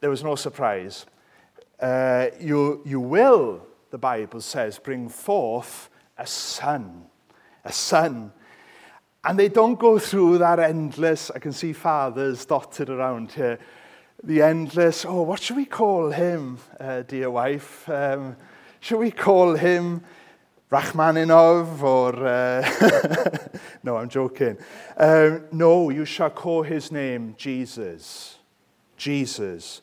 there 0.00 0.10
was 0.10 0.22
no 0.22 0.36
surprise. 0.36 1.06
Uh, 1.80 2.26
you, 2.40 2.82
you 2.84 3.00
will, 3.00 3.66
the 3.90 3.98
Bible 3.98 4.40
says, 4.40 4.78
bring 4.78 5.08
forth 5.08 5.88
a 6.16 6.26
son. 6.26 7.06
A 7.64 7.72
son. 7.72 8.32
And 9.24 9.38
they 9.38 9.48
don't 9.48 9.78
go 9.78 9.98
through 9.98 10.38
that 10.38 10.58
endless, 10.58 11.30
I 11.30 11.38
can 11.38 11.52
see 11.52 11.72
fathers 11.72 12.46
dotted 12.46 12.88
around 12.88 13.32
here, 13.32 13.58
the 14.22 14.42
endless, 14.42 15.04
oh, 15.04 15.22
what 15.22 15.40
should 15.40 15.56
we 15.56 15.64
call 15.64 16.10
him, 16.10 16.58
uh, 16.78 17.02
dear 17.02 17.30
wife? 17.30 17.88
Um, 17.88 18.36
should 18.80 18.98
we 18.98 19.10
call 19.10 19.56
him 19.56 20.02
Rachmaninov 20.70 21.82
or. 21.82 22.26
Uh, 22.26 23.48
no, 23.82 23.96
I'm 23.96 24.08
joking. 24.08 24.56
Um, 24.96 25.44
no, 25.50 25.90
you 25.90 26.04
shall 26.04 26.30
call 26.30 26.62
his 26.62 26.92
name 26.92 27.34
Jesus. 27.36 28.36
Jesus, 28.96 29.80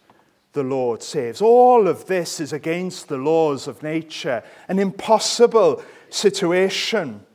the 0.54 0.64
Lord 0.64 1.02
saves. 1.04 1.42
All 1.42 1.88
of 1.88 2.06
this 2.06 2.40
is 2.40 2.54
against 2.54 3.08
the 3.08 3.18
laws 3.18 3.68
of 3.68 3.84
nature, 3.84 4.44
an 4.70 4.80
impossible 4.80 5.84
situation. 6.10 7.26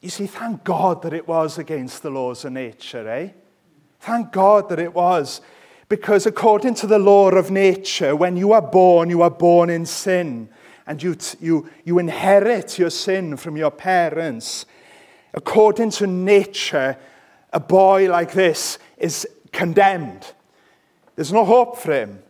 You 0.00 0.08
see, 0.08 0.26
thank 0.26 0.62
God 0.62 1.02
that 1.02 1.12
it 1.12 1.26
was 1.26 1.58
against 1.58 2.02
the 2.02 2.10
laws 2.10 2.44
of 2.44 2.52
nature, 2.52 3.08
eh? 3.08 3.30
Thank 4.00 4.30
God 4.30 4.68
that 4.68 4.78
it 4.78 4.94
was. 4.94 5.40
Because 5.88 6.26
according 6.26 6.74
to 6.76 6.86
the 6.86 6.98
law 6.98 7.30
of 7.30 7.50
nature, 7.50 8.14
when 8.14 8.36
you 8.36 8.52
are 8.52 8.62
born, 8.62 9.10
you 9.10 9.22
are 9.22 9.30
born 9.30 9.68
in 9.68 9.84
sin. 9.84 10.48
And 10.86 11.02
you, 11.02 11.16
you, 11.40 11.68
you 11.84 11.98
inherit 11.98 12.78
your 12.78 12.90
sin 12.90 13.36
from 13.36 13.56
your 13.56 13.70
parents. 13.70 14.66
According 15.34 15.90
to 15.92 16.06
nature, 16.06 16.96
a 17.52 17.60
boy 17.60 18.08
like 18.10 18.32
this 18.32 18.78
is 18.96 19.26
condemned. 19.52 20.32
There's 21.16 21.32
no 21.32 21.44
hope 21.44 21.78
for 21.78 21.92
him. 21.92 22.22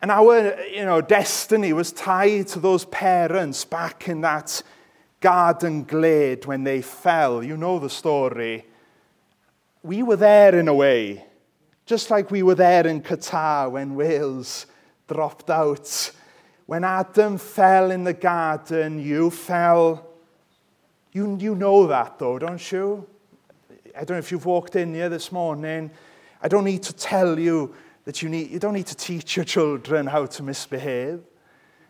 And 0.00 0.10
our 0.10 0.60
you 0.64 0.84
know, 0.84 1.00
destiny 1.00 1.72
was 1.72 1.90
tied 1.90 2.48
to 2.48 2.60
those 2.60 2.84
parents 2.84 3.64
back 3.64 4.08
in 4.08 4.20
that 4.20 4.62
garden 5.20 5.84
glade 5.84 6.44
when 6.44 6.64
they 6.64 6.82
fell. 6.82 7.42
You 7.42 7.56
know 7.56 7.78
the 7.78 7.88
story. 7.88 8.66
We 9.82 10.02
were 10.02 10.16
there 10.16 10.54
in 10.54 10.68
a 10.68 10.74
way, 10.74 11.24
just 11.86 12.10
like 12.10 12.30
we 12.30 12.42
were 12.42 12.54
there 12.54 12.86
in 12.86 13.00
Qatar 13.00 13.70
when 13.70 13.94
Wales 13.94 14.66
dropped 15.08 15.48
out. 15.48 16.10
when 16.66 16.84
Adam 16.84 17.38
fell 17.38 17.90
in 17.90 18.04
the 18.04 18.12
garden, 18.12 18.98
you 18.98 19.30
fell. 19.30 20.06
You, 21.12 21.36
you 21.38 21.54
know 21.54 21.86
that 21.86 22.18
though, 22.18 22.38
don't 22.38 22.72
you? 22.72 23.06
I 23.94 23.98
don't 23.98 24.16
know 24.16 24.18
if 24.18 24.32
you've 24.32 24.46
walked 24.46 24.74
in 24.74 24.94
here 24.94 25.08
this 25.08 25.30
morning. 25.30 25.90
I 26.42 26.48
don't 26.48 26.64
need 26.64 26.82
to 26.84 26.92
tell 26.92 27.38
you 27.38 27.74
that 28.04 28.22
you 28.22 28.28
need, 28.28 28.50
you 28.50 28.58
don't 28.58 28.74
need 28.74 28.86
to 28.86 28.96
teach 28.96 29.36
your 29.36 29.44
children 29.44 30.06
how 30.06 30.26
to 30.26 30.42
misbehave. 30.42 31.20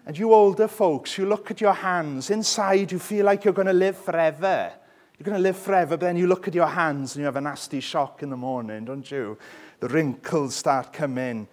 And 0.07 0.19
you 0.19 0.35
older 0.35 0.69
folks, 0.69 1.17
you 1.17 1.27
look 1.27 1.51
at 1.51 1.61
your 1.61 1.73
hands. 1.73 2.31
Inside, 2.31 2.93
you 2.93 2.99
feel 2.99 3.25
like 3.25 3.45
you're 3.45 3.55
going 3.55 3.69
to 3.69 3.73
live 3.73 3.97
forever. 3.97 4.71
You're 5.19 5.25
going 5.25 5.37
to 5.37 5.43
live 5.43 5.57
forever, 5.57 5.97
but 5.97 6.01
then 6.01 6.17
you 6.17 6.27
look 6.27 6.47
at 6.47 6.55
your 6.55 6.67
hands 6.67 7.15
and 7.15 7.21
you 7.21 7.27
have 7.27 7.37
a 7.37 7.41
nasty 7.41 7.81
shock 7.81 8.23
in 8.23 8.31
the 8.31 8.37
morning, 8.37 8.85
don't 8.85 9.09
you? 9.11 9.39
The 9.81 9.89
wrinkles 9.89 10.55
start 10.57 10.93
coming. 10.93 11.49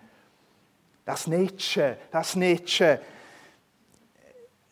That's 1.06 1.28
nature. 1.28 1.98
That's 2.12 2.36
nature. 2.36 3.00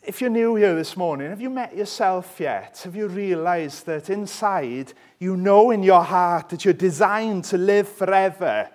If 0.02 0.22
you're 0.22 0.30
new 0.30 0.54
here 0.54 0.74
this 0.74 0.96
morning, 0.96 1.28
have 1.28 1.42
you 1.42 1.50
met 1.50 1.76
yourself 1.76 2.40
yet? 2.40 2.80
Have 2.84 2.96
you 2.96 3.06
realized 3.06 3.84
that 3.84 4.08
inside 4.08 4.94
you 5.18 5.36
know 5.36 5.72
in 5.72 5.82
your 5.82 6.02
heart 6.02 6.48
that 6.48 6.64
you're 6.64 6.72
designed 6.72 7.44
to 7.44 7.58
live 7.58 7.86
forever? 7.86 8.70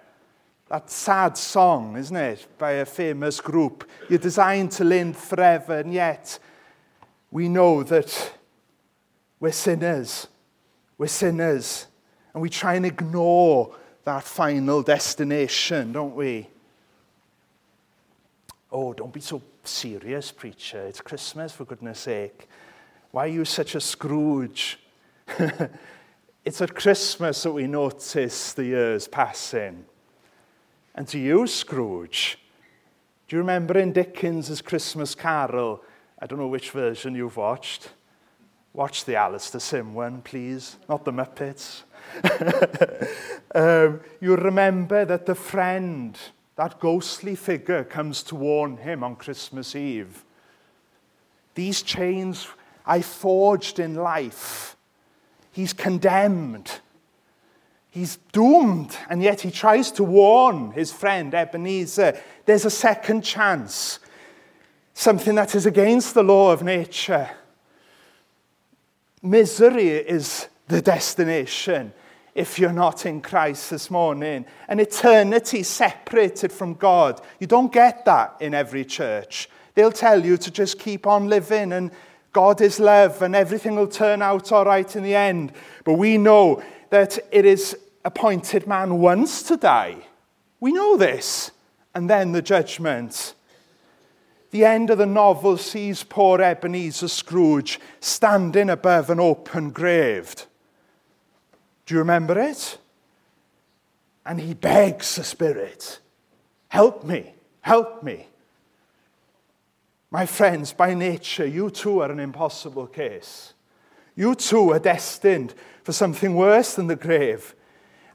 That 0.70 0.92
sad 0.92 1.36
song, 1.36 1.98
isn't 1.98 2.16
it, 2.16 2.46
by 2.60 2.74
a 2.74 2.86
famous 2.86 3.42
group. 3.42 3.90
You're 4.08 4.20
designed 4.20 4.72
to 4.74 4.84
live 4.84 5.18
forever, 5.18 5.80
and 5.80 5.92
yet 5.92 6.38
we 7.32 7.50
know 7.50 7.82
that 7.82 8.34
we're 9.40 9.52
sinners. 9.52 10.28
We're 11.00 11.08
sinners. 11.08 11.88
And 12.34 12.42
we 12.42 12.50
try 12.50 12.76
and 12.76 12.86
ignore 12.86 13.76
that 14.04 14.24
final 14.24 14.84
destination, 14.84 15.92
don't 15.92 16.16
we? 16.16 16.50
Oh, 18.72 18.94
don't 18.94 19.12
be 19.12 19.22
so 19.22 19.42
serious, 19.68 20.32
preacher. 20.32 20.86
It's 20.86 21.02
Christmas, 21.02 21.52
for 21.52 21.66
goodness 21.66 22.00
sake. 22.00 22.48
Why 23.12 23.26
are 23.26 23.30
you 23.30 23.46
such 23.46 23.76
a 23.76 23.82
Scrooge? 23.82 24.80
it's 26.46 26.62
at 26.62 26.76
Christmas 26.76 27.44
that 27.44 27.52
we 27.52 27.68
notice 27.68 28.54
the 28.54 28.66
years 28.66 29.08
passing. 29.08 29.86
And 30.94 31.08
to 31.10 31.20
you, 31.20 31.48
Scrooge, 31.48 32.38
do 33.28 33.36
you 33.36 33.40
remember 33.40 33.78
in 33.78 33.92
Dickens' 33.92 34.62
Christmas 34.62 35.16
Carol? 35.16 35.84
I 36.20 36.28
don't 36.28 36.40
know 36.40 36.48
which 36.48 36.72
version 36.72 37.16
you've 37.16 37.38
watched. 37.38 37.90
Watch 38.74 39.06
the 39.06 39.16
Alastair 39.16 39.62
Sim 39.62 39.94
one, 39.94 40.22
please, 40.22 40.78
not 40.90 41.06
the 41.06 41.12
Muppets. 41.12 41.84
um, 43.56 44.02
you 44.20 44.36
remember 44.36 45.06
that 45.06 45.26
the 45.26 45.36
friend 45.36 46.20
that 46.56 46.80
ghostly 46.80 47.36
figure 47.36 47.84
comes 47.84 48.24
to 48.24 48.36
warn 48.36 48.78
him 48.78 49.04
on 49.04 49.16
Christmas 49.16 49.76
Eve. 49.76 50.24
These 51.54 51.82
chains 51.82 52.48
I 52.86 53.02
forged 53.02 53.80
in 53.80 53.96
life. 53.96 54.76
He's 55.52 55.74
condemned. 55.74 56.80
He's 57.90 58.18
doomed. 58.32 58.96
And 59.10 59.24
yet 59.24 59.42
he 59.42 59.52
tries 59.52 59.92
to 59.92 60.04
warn 60.04 60.72
his 60.72 60.92
friend 60.92 61.34
Ebenezer 61.34 62.20
there's 62.46 62.66
a 62.66 62.70
second 62.70 63.24
chance. 63.24 64.00
Something 64.94 65.36
that 65.36 65.56
is 65.56 65.66
against 65.66 66.14
the 66.14 66.24
law 66.24 66.52
of 66.52 66.64
nature. 66.64 67.30
Misery 69.22 69.90
is 69.90 70.48
the 70.68 70.82
destination 70.82 71.92
if 72.36 72.60
you're 72.60 72.74
not 72.74 73.06
in 73.06 73.22
Christ 73.22 73.70
this 73.70 73.90
morning. 73.90 74.46
An 74.68 74.82
eternity 74.82 75.64
separated 75.64 76.52
from 76.52 76.74
God. 76.74 77.22
You 77.40 77.48
don't 77.48 77.72
get 77.72 78.04
that 78.06 78.36
in 78.42 78.54
every 78.54 78.84
church. 78.84 79.50
They'll 79.74 79.92
tell 79.92 80.24
you 80.24 80.38
to 80.38 80.52
just 80.52 80.78
keep 80.78 81.08
on 81.08 81.30
living 81.30 81.72
and 81.72 81.92
God 82.34 82.60
is 82.60 82.80
love 82.80 83.22
and 83.22 83.34
everything 83.34 83.76
will 83.76 83.88
turn 83.88 84.22
out 84.22 84.52
all 84.52 84.66
right 84.66 84.94
in 84.96 85.04
the 85.04 85.16
end. 85.16 85.54
But 85.86 85.94
we 85.94 86.18
know 86.18 86.62
that 86.90 87.18
it 87.32 87.46
is 87.46 87.78
appointed 88.04 88.68
man 88.68 89.00
once 89.00 89.42
to 89.44 89.56
die. 89.56 90.06
We 90.60 90.74
know 90.74 90.98
this. 90.98 91.52
And 91.94 92.10
then 92.10 92.34
the 92.34 92.42
judgment. 92.42 93.34
The 94.52 94.66
end 94.66 94.90
of 94.90 94.98
the 94.98 95.06
novel 95.06 95.56
sees 95.56 96.04
poor 96.04 96.42
Ebenezer 96.42 97.08
Scrooge 97.08 97.80
standing 98.02 98.70
above 98.70 99.10
an 99.10 99.22
open 99.22 99.72
grave. 99.72 100.46
Do 101.86 101.94
you 101.94 102.00
remember 102.00 102.40
it? 102.40 102.78
And 104.26 104.40
he 104.40 104.54
begs 104.54 105.16
the 105.16 105.24
Spirit, 105.24 106.00
Help 106.68 107.04
me, 107.04 107.34
help 107.62 108.04
me. 108.04 108.28
My 110.12 110.26
friends, 110.26 110.74
by 110.74 110.94
nature, 110.94 111.46
you 111.46 111.70
too 111.70 112.02
are 112.02 112.12
an 112.12 112.20
impossible 112.20 112.88
case. 112.88 113.54
You 114.16 114.36
too 114.36 114.72
are 114.72 114.80
destined 114.80 115.54
for 115.84 115.92
something 115.92 116.36
worse 116.36 116.76
than 116.76 116.88
the 116.88 116.96
grave. 116.96 117.54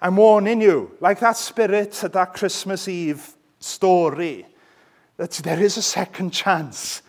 I'm 0.02 0.16
warning 0.16 0.62
you, 0.62 0.96
like 1.00 1.20
that 1.20 1.36
spirit 1.36 2.02
at 2.02 2.14
that 2.14 2.32
Christmas 2.32 2.88
Eve 2.88 3.34
story, 3.58 4.46
that 5.18 5.32
there 5.32 5.60
is 5.60 5.76
a 5.76 5.82
second 5.82 6.30
chance. 6.30 7.02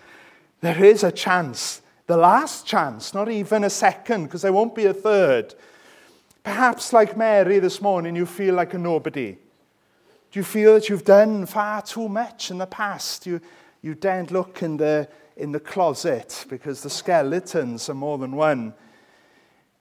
There 0.59 0.83
is 0.83 1.03
a 1.03 1.11
chance. 1.11 1.81
The 2.07 2.17
last 2.17 2.67
chance, 2.67 3.13
not 3.13 3.29
even 3.29 3.63
a 3.63 3.69
second, 3.69 4.25
because 4.25 4.41
there 4.41 4.51
won't 4.51 4.75
be 4.75 4.85
a 4.85 4.93
third. 4.93 5.55
Perhaps, 6.43 6.91
like 6.91 7.15
Mary 7.15 7.59
this 7.59 7.81
morning, 7.81 8.15
you 8.15 8.25
feel 8.25 8.55
like 8.55 8.73
a 8.73 8.77
nobody. 8.77 9.37
Do 10.31 10.39
you 10.39 10.43
feel 10.43 10.75
that 10.75 10.89
you've 10.89 11.05
done 11.05 11.45
far 11.45 11.81
too 11.81 12.07
much 12.09 12.49
in 12.49 12.57
the 12.57 12.65
past? 12.65 13.27
You, 13.27 13.41
you 13.81 13.95
daren't 13.95 14.31
look 14.31 14.63
in 14.63 14.77
the, 14.77 15.07
in 15.35 15.51
the 15.51 15.59
closet 15.59 16.45
because 16.49 16.81
the 16.81 16.89
skeletons 16.89 17.89
are 17.89 17.93
more 17.93 18.17
than 18.17 18.35
one. 18.35 18.73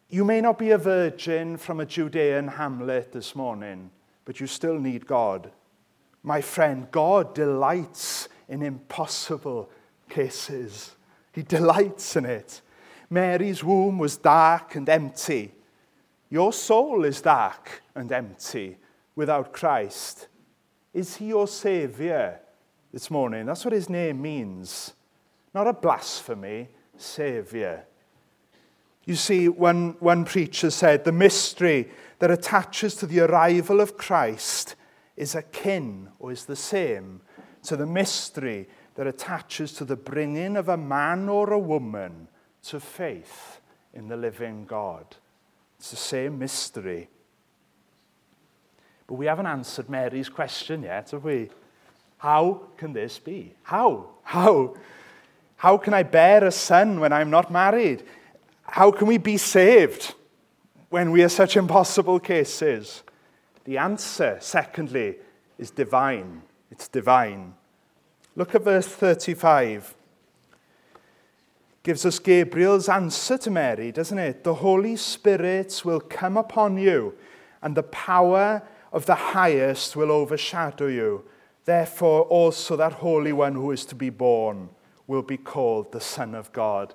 You 0.09 0.25
may 0.25 0.41
not 0.41 0.59
be 0.59 0.71
a 0.71 0.79
virgin 0.79 1.57
from 1.57 1.81
a 1.81 1.87
Judean 1.87 2.49
hamlet 2.49 3.13
this 3.13 3.37
morning, 3.37 3.91
but 4.25 4.41
you 4.41 4.47
still 4.49 4.79
need 4.79 5.07
God. 5.07 5.53
My 6.23 6.41
friend, 6.41 6.91
God 6.91 7.35
delights 7.35 8.29
in 8.49 8.63
impossible 8.63 9.71
cases. 10.09 10.97
He 11.33 11.43
delights 11.43 12.17
in 12.17 12.27
it. 12.27 12.61
Mary's 13.09 13.63
womb 13.63 13.99
was 13.99 14.17
dark 14.17 14.75
and 14.75 14.89
empty. 14.89 15.53
Your 16.31 16.53
soul 16.53 17.05
is 17.05 17.21
dark 17.21 17.83
and 17.95 18.11
empty 18.13 18.79
without 19.17 19.53
Christ. 19.53 20.29
Is 20.95 21.17
he 21.17 21.27
your 21.27 21.49
Savior 21.49 22.41
this 22.93 23.11
morning? 23.11 23.47
That's 23.47 23.65
what 23.65 23.75
his 23.75 23.91
name 23.91 24.23
means. 24.23 24.95
Not 25.53 25.67
a 25.67 25.73
blasphemy, 25.73 26.69
Savior. 26.97 27.85
You 29.05 29.17
see, 29.17 29.49
one, 29.49 29.97
one 29.99 30.25
preacher 30.25 30.71
said 30.71 31.05
the 31.05 31.13
mystery 31.13 31.89
that 32.21 32.31
attaches 32.31 32.95
to 32.97 33.07
the 33.07 33.21
arrival 33.21 33.81
of 33.81 33.97
Christ 33.97 34.77
is 35.17 35.35
akin 35.35 36.11
or 36.21 36.31
is 36.31 36.45
the 36.45 36.55
same 36.55 37.23
to 37.65 37.77
the 37.77 37.87
mystery 37.87 38.69
that 38.95 39.07
attaches 39.07 39.73
to 39.73 39.85
the 39.85 39.97
bringing 39.97 40.57
of 40.57 40.69
a 40.69 40.77
man 40.77 41.29
or 41.29 41.53
a 41.53 41.59
woman 41.59 42.29
to 42.63 42.79
faith 42.79 43.61
in 43.93 44.09
the 44.09 44.17
living 44.17 44.65
God. 44.65 45.17
It's 45.81 45.93
the 45.93 45.97
same 45.97 46.39
mystery. 46.39 47.09
But 49.07 49.15
we 49.15 49.25
haven't 49.25 49.47
answered 49.47 49.89
Mary's 49.89 50.29
question 50.29 50.83
yet, 50.83 51.13
have 51.13 51.25
we? 51.25 51.49
How 52.19 52.65
can 52.77 52.93
this 52.93 53.19
be? 53.19 53.55
How? 53.63 54.11
How? 54.23 54.77
How 55.57 55.79
can 55.79 55.95
I 55.95 56.03
bear 56.03 56.45
a 56.45 56.51
son 56.51 57.01
when 57.01 57.15
I'm 57.15 57.31
not 57.31 57.51
married? 57.51 58.03
How 58.65 58.93
can 58.93 59.07
we 59.07 59.17
be 59.17 59.39
saved 59.39 60.15
when 60.91 61.13
we 61.13 61.23
are 61.23 61.31
such 61.31 61.57
impossible 61.57 62.21
cases? 62.21 63.03
The 63.65 63.79
answer, 63.79 64.37
secondly, 64.39 65.17
is 65.57 65.71
divine. 65.71 66.43
It's 66.71 66.89
divine. 66.89 67.55
Look 68.37 68.55
at 68.55 68.65
verse 68.65 68.87
35. 68.87 69.95
Gives 71.91 72.07
us 72.07 72.21
Gabriel's 72.21 72.89
answer 72.89 73.37
to 73.37 73.51
Mary, 73.51 73.91
doesn't 73.91 74.17
it? 74.17 74.45
The 74.45 74.55
Holy 74.55 74.95
Spirit 74.95 75.83
will 75.85 75.99
come 75.99 76.37
upon 76.37 76.79
you, 76.79 77.17
and 77.63 77.77
the 77.77 77.83
power 77.83 78.63
of 78.93 79.07
the 79.07 79.17
highest 79.17 79.97
will 79.97 80.13
overshadow 80.13 80.87
you. 80.87 81.25
Therefore, 81.65 82.23
also 82.27 82.77
that 82.77 82.93
Holy 82.93 83.33
One 83.33 83.55
who 83.55 83.73
is 83.73 83.85
to 83.87 83.97
be 83.97 84.09
born 84.09 84.69
will 85.09 85.23
be 85.23 85.37
called 85.37 85.91
the 85.91 86.01
Son 86.01 86.37
of 86.37 86.53
God. 86.53 86.95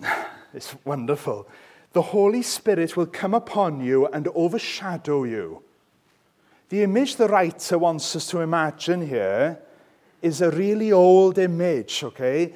It's 0.54 0.74
wonderful. 0.82 1.46
The 1.92 2.00
Holy 2.16 2.40
Spirit 2.40 2.96
will 2.96 3.04
come 3.04 3.34
upon 3.34 3.82
you 3.84 4.06
and 4.06 4.26
overshadow 4.28 5.24
you. 5.24 5.62
The 6.70 6.82
image 6.82 7.16
the 7.16 7.28
writer 7.28 7.76
wants 7.76 8.16
us 8.16 8.26
to 8.28 8.40
imagine 8.40 9.06
here 9.06 9.58
is 10.22 10.40
a 10.40 10.50
really 10.50 10.92
old 10.92 11.36
image, 11.36 12.02
okay? 12.04 12.54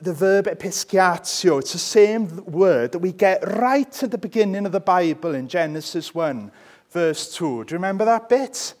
The 0.00 0.12
verb 0.12 0.46
episkiazo, 0.46 1.58
it's 1.58 1.72
the 1.72 1.78
same 1.78 2.44
word 2.44 2.92
that 2.92 3.00
we 3.00 3.12
get 3.12 3.46
right 3.56 4.02
at 4.02 4.10
the 4.10 4.18
beginning 4.18 4.64
of 4.64 4.72
the 4.72 4.80
Bible 4.80 5.34
in 5.34 5.48
Genesis 5.48 6.14
1, 6.14 6.52
verse 6.90 7.34
2. 7.34 7.64
Do 7.64 7.72
you 7.72 7.78
remember 7.78 8.04
that 8.04 8.28
bit? 8.28 8.74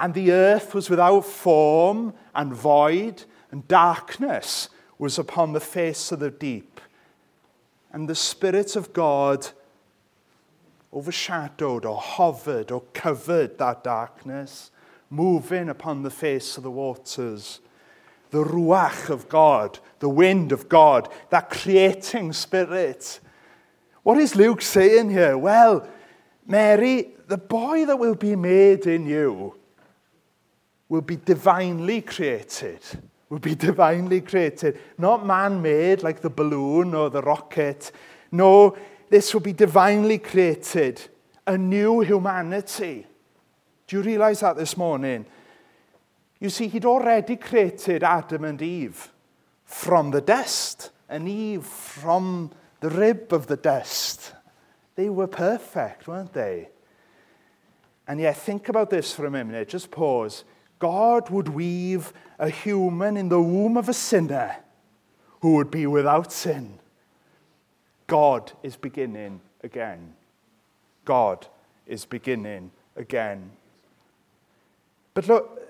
And 0.00 0.14
the 0.14 0.32
earth 0.32 0.74
was 0.74 0.90
without 0.90 1.24
form 1.24 2.14
and 2.34 2.52
void, 2.52 3.24
and 3.52 3.68
darkness 3.68 4.68
was 4.98 5.18
upon 5.18 5.52
the 5.52 5.60
face 5.60 6.10
of 6.10 6.18
the 6.18 6.30
deep. 6.30 6.80
And 7.92 8.08
the 8.08 8.14
Spirit 8.16 8.74
of 8.74 8.92
God 8.92 9.46
overshadowed 10.92 11.84
or 11.84 11.98
hovered 11.98 12.70
or 12.70 12.82
covered 12.92 13.58
that 13.58 13.84
darkness, 13.84 14.70
moving 15.08 15.68
upon 15.68 16.02
the 16.02 16.10
face 16.10 16.56
of 16.56 16.62
the 16.62 16.70
waters. 16.70 17.60
the 18.32 18.42
ruach 18.42 19.10
of 19.10 19.28
God, 19.28 19.78
the 20.00 20.08
wind 20.08 20.52
of 20.52 20.68
God, 20.68 21.08
that 21.28 21.50
creating 21.50 22.32
spirit. 22.32 23.20
What 24.02 24.16
is 24.18 24.34
Luke 24.34 24.62
saying 24.62 25.10
here? 25.10 25.36
Well, 25.36 25.86
Mary, 26.46 27.10
the 27.28 27.36
boy 27.36 27.84
that 27.84 27.98
will 27.98 28.14
be 28.14 28.34
made 28.34 28.86
in 28.86 29.06
you 29.06 29.54
will 30.88 31.02
be 31.02 31.16
divinely 31.16 32.00
created. 32.00 32.80
Will 33.28 33.38
be 33.38 33.54
divinely 33.68 34.22
created. 34.22 34.80
Not 34.96 35.26
man 35.26 35.60
made 35.60 36.02
like 36.02 36.22
the 36.22 36.30
balloon 36.30 36.94
or 36.94 37.10
the 37.10 37.22
rocket. 37.22 37.92
No, 38.32 38.76
this 39.10 39.34
will 39.34 39.42
be 39.42 39.52
divinely 39.52 40.18
created. 40.18 41.02
A 41.46 41.58
new 41.58 42.00
humanity. 42.00 43.06
Do 43.86 43.96
you 43.96 44.02
realize 44.02 44.40
that 44.40 44.56
this 44.56 44.74
morning? 44.74 45.26
You 46.42 46.50
see, 46.50 46.66
he'd 46.66 46.84
already 46.84 47.36
created 47.36 48.02
Adam 48.02 48.42
and 48.42 48.60
Eve 48.60 49.12
from 49.64 50.10
the 50.10 50.20
dust, 50.20 50.90
and 51.08 51.28
Eve 51.28 51.64
from 51.64 52.50
the 52.80 52.90
rib 52.90 53.32
of 53.32 53.46
the 53.46 53.56
dust. 53.56 54.32
They 54.96 55.08
were 55.08 55.28
perfect, 55.28 56.08
weren't 56.08 56.32
they? 56.32 56.70
And 58.08 58.18
yet, 58.18 58.36
think 58.38 58.68
about 58.68 58.90
this 58.90 59.14
for 59.14 59.24
a 59.24 59.30
minute. 59.30 59.68
Just 59.68 59.92
pause. 59.92 60.42
God 60.80 61.30
would 61.30 61.46
weave 61.46 62.12
a 62.40 62.50
human 62.50 63.16
in 63.16 63.28
the 63.28 63.40
womb 63.40 63.76
of 63.76 63.88
a 63.88 63.94
sinner 63.94 64.56
who 65.42 65.54
would 65.54 65.70
be 65.70 65.86
without 65.86 66.32
sin. 66.32 66.80
God 68.08 68.50
is 68.64 68.74
beginning 68.74 69.40
again. 69.62 70.14
God 71.04 71.46
is 71.86 72.04
beginning 72.04 72.72
again. 72.96 73.52
But 75.14 75.28
look, 75.28 75.61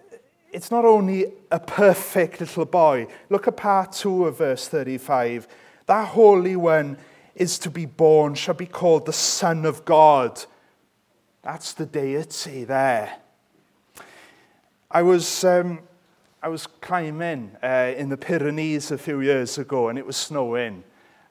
it's 0.52 0.70
not 0.70 0.84
only 0.84 1.32
a 1.50 1.58
perfect 1.58 2.40
little 2.40 2.66
boy. 2.66 3.06
Look 3.30 3.48
at 3.48 3.56
part 3.56 3.92
2 3.92 4.26
of 4.26 4.38
verse 4.38 4.68
35. 4.68 5.48
That 5.86 6.08
Holy 6.08 6.56
One 6.56 6.98
is 7.34 7.58
to 7.60 7.70
be 7.70 7.86
born, 7.86 8.34
shall 8.34 8.54
be 8.54 8.66
called 8.66 9.06
the 9.06 9.14
Son 9.14 9.64
of 9.64 9.84
God. 9.86 10.44
That's 11.40 11.72
the 11.72 11.86
deity 11.86 12.64
there. 12.64 13.16
I 14.90 15.00
was, 15.00 15.42
um, 15.42 15.80
I 16.42 16.48
was 16.48 16.66
climbing 16.66 17.56
uh, 17.62 17.94
in 17.96 18.10
the 18.10 18.18
Pyrenees 18.18 18.90
a 18.90 18.98
few 18.98 19.22
years 19.22 19.56
ago, 19.56 19.88
and 19.88 19.98
it 19.98 20.04
was 20.04 20.18
snowing, 20.18 20.84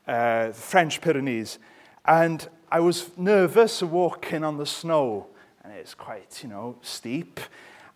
uh, 0.08 0.48
the 0.48 0.54
French 0.54 1.00
Pyrenees. 1.00 1.60
And 2.06 2.50
I 2.72 2.80
was 2.80 3.12
nervous 3.18 3.84
walking 3.84 4.44
on 4.44 4.58
the 4.58 4.66
snow, 4.66 5.28
and 5.64 5.72
it's 5.74 5.94
quite, 5.94 6.42
you 6.42 6.50
know, 6.50 6.78
steep. 6.82 7.40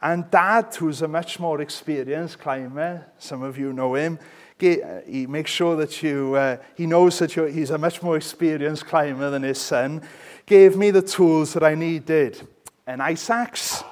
And 0.06 0.30
Dad, 0.30 0.76
who's 0.76 1.02
a 1.02 1.08
much 1.08 1.40
more 1.40 1.62
experienced 1.62 2.38
climber, 2.38 3.08
some 3.18 3.42
of 3.42 3.58
you 3.58 3.74
know 3.74 3.96
him, 3.96 4.20
he 4.60 5.26
makes 5.26 5.50
sure 5.50 5.76
that 5.78 6.04
you, 6.04 6.36
uh, 6.36 6.58
he 6.76 6.86
knows 6.86 7.18
that 7.18 7.32
he's 7.32 7.72
a 7.72 7.78
much 7.80 8.04
more 8.04 8.16
experienced 8.16 8.86
climber 8.86 9.32
than 9.32 9.42
his 9.42 9.60
son, 9.60 10.04
gave 10.46 10.78
me 10.78 10.92
the 10.92 11.02
tools 11.02 11.54
that 11.54 11.64
I 11.64 11.74
needed 11.74 12.40
an 12.86 13.02
ice 13.02 13.32
axe, 13.32 13.84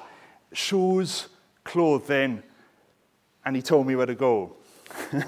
shoes, 0.52 1.26
clothing, 1.64 2.44
and 3.44 3.56
he 3.56 3.62
told 3.62 3.84
me 3.84 3.96
where 3.96 4.06
to 4.06 4.14
go. 4.14 4.54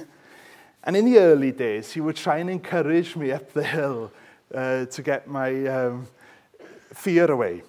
and 0.85 0.97
in 0.97 1.05
the 1.05 1.19
early 1.19 1.51
days, 1.51 1.95
he 1.95 2.01
would 2.01 2.15
try 2.15 2.39
and 2.39 2.49
encourage 2.49 3.17
me 3.17 3.33
up 3.33 3.53
the 3.53 3.65
hill 3.65 4.13
uh, 4.55 4.85
to 4.85 5.03
get 5.03 5.27
my 5.27 5.67
um, 5.67 6.07
fear 6.95 7.29
away. 7.29 7.65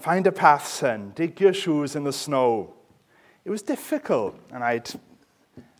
Find 0.00 0.26
a 0.26 0.32
path, 0.32 0.66
son. 0.66 1.12
Dig 1.14 1.40
your 1.40 1.54
shoes 1.54 1.96
in 1.96 2.04
the 2.04 2.12
snow. 2.12 2.74
It 3.44 3.50
was 3.50 3.62
difficult, 3.62 4.38
and 4.52 4.62
I'd 4.62 4.90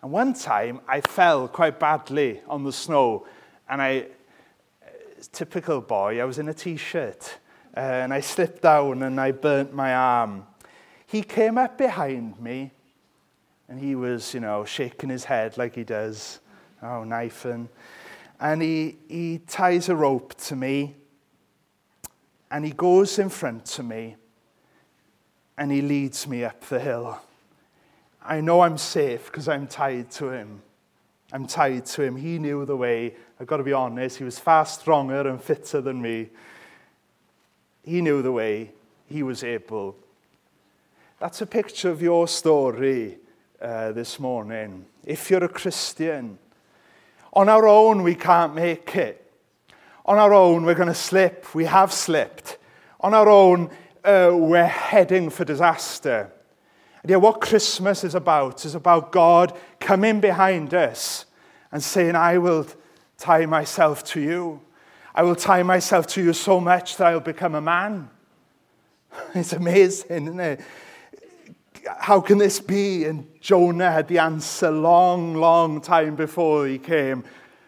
and 0.07 0.12
one 0.12 0.35
time 0.35 0.81
I 0.87 1.00
fell 1.00 1.48
quite 1.48 1.81
badly 1.81 2.40
on 2.46 2.62
the 2.62 2.72
snow, 2.72 3.26
and 3.68 3.83
I, 3.83 4.07
typical 5.33 5.81
boy, 5.81 6.20
I 6.20 6.24
was 6.24 6.38
in 6.38 6.48
a 6.48 6.55
t-shirt, 6.55 7.38
uh, 7.76 7.81
and 7.81 8.14
I 8.14 8.20
slipped 8.20 8.62
down 8.62 9.02
and 9.02 9.20
I 9.20 9.33
burnt 9.33 9.74
my 9.74 9.94
arm. 9.94 10.46
He 11.07 11.22
came 11.22 11.59
up 11.59 11.76
behind 11.76 12.38
me, 12.40 12.70
and 13.68 13.81
he 13.81 13.96
was, 13.96 14.33
you 14.33 14.38
know, 14.38 14.64
shaking 14.64 15.11
his 15.11 15.24
head 15.24 15.59
like 15.59 15.74
he 15.74 15.83
does. 15.83 16.38
Oh, 16.83 17.02
knifing. 17.02 17.68
And 18.38 18.62
he, 18.62 18.98
he 19.09 19.40
ties 19.46 19.88
a 19.88 19.96
rope 19.96 20.35
to 20.42 20.55
me, 20.55 20.94
and 22.57 22.64
he 22.64 22.71
goes 22.71 23.19
in 23.19 23.29
front 23.29 23.66
to 23.66 23.83
me, 23.83 24.16
and 25.59 25.71
he 25.71 25.83
leads 25.83 26.27
me 26.27 26.42
up 26.42 26.59
the 26.62 26.81
hill. 26.81 27.21
I 28.25 28.40
know 28.40 28.62
I'm 28.62 28.79
safe 28.79 29.27
because 29.27 29.47
I'm 29.47 29.66
tied 29.66 30.11
to 30.12 30.31
him. 30.31 30.62
I'm 31.35 31.47
tied 31.47 31.85
to 31.85 32.03
him. 32.03 32.16
He 32.16 32.38
knew 32.38 32.64
the 32.64 32.75
way. 32.75 33.14
I've 33.38 33.47
got 33.47 33.59
to 33.59 33.62
be 33.62 33.75
honest, 33.75 34.16
he 34.16 34.25
was 34.25 34.38
far 34.38 34.64
stronger 34.64 35.29
and 35.29 35.38
fitter 35.38 35.83
than 35.83 36.01
me. 36.01 36.31
He 37.85 38.01
knew 38.01 38.23
the 38.23 38.33
way. 38.33 38.73
He 39.07 39.23
was 39.23 39.45
able. 39.45 39.95
That's 41.19 41.42
a 41.42 41.47
picture 41.47 41.90
of 41.90 42.01
your 42.01 42.27
story 42.27 43.19
uh, 43.61 43.92
this 43.92 44.19
morning. 44.19 44.87
If 45.05 45.31
you're 45.31 45.45
a 45.45 45.49
Christian, 45.51 46.38
on 47.35 47.51
our 47.51 47.69
own, 47.69 48.03
we 48.03 48.14
can't 48.14 48.55
make 48.55 48.97
it. 48.97 49.25
On 50.07 50.19
our 50.19 50.33
own, 50.33 50.64
we're 50.64 50.75
going 50.75 50.87
to 50.88 50.95
slip. 50.95 51.53
We 51.53 51.64
have 51.64 51.92
slipped. 51.92 52.59
On 53.01 53.12
our 53.12 53.29
own, 53.29 53.71
uh, 54.05 54.31
we're 54.33 54.64
heading 54.64 55.31
for 55.31 55.45
disaster. 55.45 56.33
And 57.03 57.11
yeah, 57.11 57.16
what 57.16 57.40
Christmas 57.40 58.05
is 58.05 58.14
about 58.14 58.64
is 58.64 58.77
about 58.77 59.11
God 59.11 59.59
coming 59.81 60.21
behind 60.21 60.73
us 60.75 61.27
and 61.73 61.83
saying, 61.83 62.14
I 62.14 62.38
will 62.38 62.69
tie 63.19 63.47
myself 63.47 64.05
to 64.05 64.21
you. 64.21 64.61
I 65.12 65.25
will 65.25 65.35
tie 65.35 65.64
myself 65.64 66.07
to 66.09 66.23
you 66.23 66.33
so 66.33 66.61
much 66.61 66.97
that 66.97 67.09
I'll 67.09 67.21
become 67.21 67.57
a 67.57 67.61
man. 67.61 68.11
It's 69.35 69.55
amazing, 69.55 70.27
isn't 70.27 70.40
it? 70.40 70.61
How 71.99 72.21
can 72.21 72.38
this 72.38 72.61
be? 72.61 73.05
And 73.05 73.27
Jonah 73.40 73.90
had 73.90 74.07
the 74.07 74.19
answer 74.19 74.71
long, 74.71 75.35
long 75.35 75.81
time 75.81 76.14
before 76.14 76.66
he 76.66 76.79
came. 76.79 77.25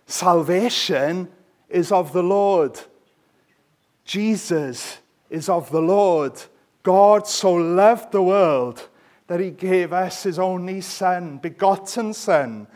Salvation 0.07 1.29
is 1.68 1.92
of 1.92 2.12
the 2.12 2.22
Lord. 2.22 2.81
Jesus 4.04 4.98
is 5.31 5.48
of 5.48 5.70
the 5.70 5.83
Lord. 5.83 6.40
God 6.83 7.26
so 7.26 7.52
loved 7.52 8.12
the 8.12 8.22
world 8.22 8.88
that 9.26 9.40
he 9.40 9.50
gave 9.50 9.92
us 9.92 10.22
his 10.22 10.38
only 10.38 10.81
Son, 10.81 11.38
begotten 11.38 12.14
Son, 12.14 12.66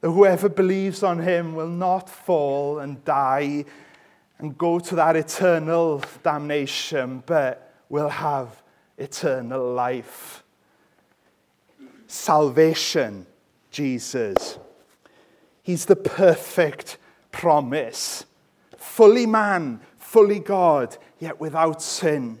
that 0.00 0.10
whoever 0.10 0.48
believes 0.48 1.02
on 1.02 1.20
him 1.20 1.54
will 1.54 1.68
not 1.68 2.10
fall 2.10 2.80
and 2.80 3.04
die 3.04 3.64
and 4.38 4.58
go 4.58 4.80
to 4.80 4.96
that 4.96 5.14
eternal 5.14 6.02
damnation, 6.24 7.22
but 7.24 7.72
will 7.88 8.08
have 8.08 8.60
eternal 8.98 9.72
life. 9.72 10.42
Salvation, 12.08 13.24
Jesus. 13.70 14.58
He's 15.62 15.84
the 15.84 15.94
perfect 15.94 16.98
promise. 17.30 18.24
fully 18.82 19.26
man, 19.26 19.80
fully 19.96 20.40
God, 20.40 20.96
yet 21.18 21.40
without 21.40 21.80
sin. 21.80 22.38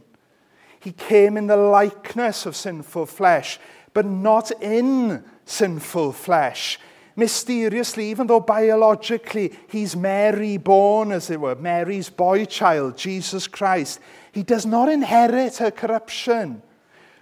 He 0.80 0.92
came 0.92 1.36
in 1.36 1.46
the 1.46 1.56
likeness 1.56 2.44
of 2.44 2.56
sinful 2.56 3.06
flesh, 3.06 3.60
but 3.94 4.04
not 4.04 4.50
in 4.60 5.22
sinful 5.44 6.12
flesh. 6.12 6.80
Mysteriously, 7.14 8.10
even 8.10 8.26
though 8.26 8.40
biologically 8.40 9.52
he's 9.68 9.94
Mary 9.94 10.56
born, 10.56 11.12
as 11.12 11.30
it 11.30 11.40
were, 11.40 11.54
Mary's 11.54 12.10
boy 12.10 12.44
child, 12.44 12.98
Jesus 12.98 13.46
Christ, 13.46 14.00
he 14.32 14.42
does 14.42 14.66
not 14.66 14.88
inherit 14.88 15.58
her 15.58 15.70
corruption. 15.70 16.62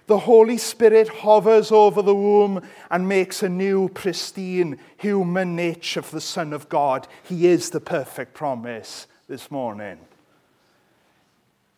The 0.07 0.19
Holy 0.19 0.57
Spirit 0.57 1.07
hovers 1.09 1.71
over 1.71 2.01
the 2.01 2.15
womb 2.15 2.61
and 2.89 3.07
makes 3.07 3.43
a 3.43 3.49
new, 3.49 3.87
pristine 3.89 4.79
human 4.97 5.55
nature 5.55 6.01
for 6.01 6.15
the 6.15 6.21
Son 6.21 6.53
of 6.53 6.69
God. 6.69 7.07
He 7.23 7.47
is 7.47 7.69
the 7.69 7.79
perfect 7.79 8.33
promise. 8.33 9.07
This 9.31 9.49
morning. 9.49 9.97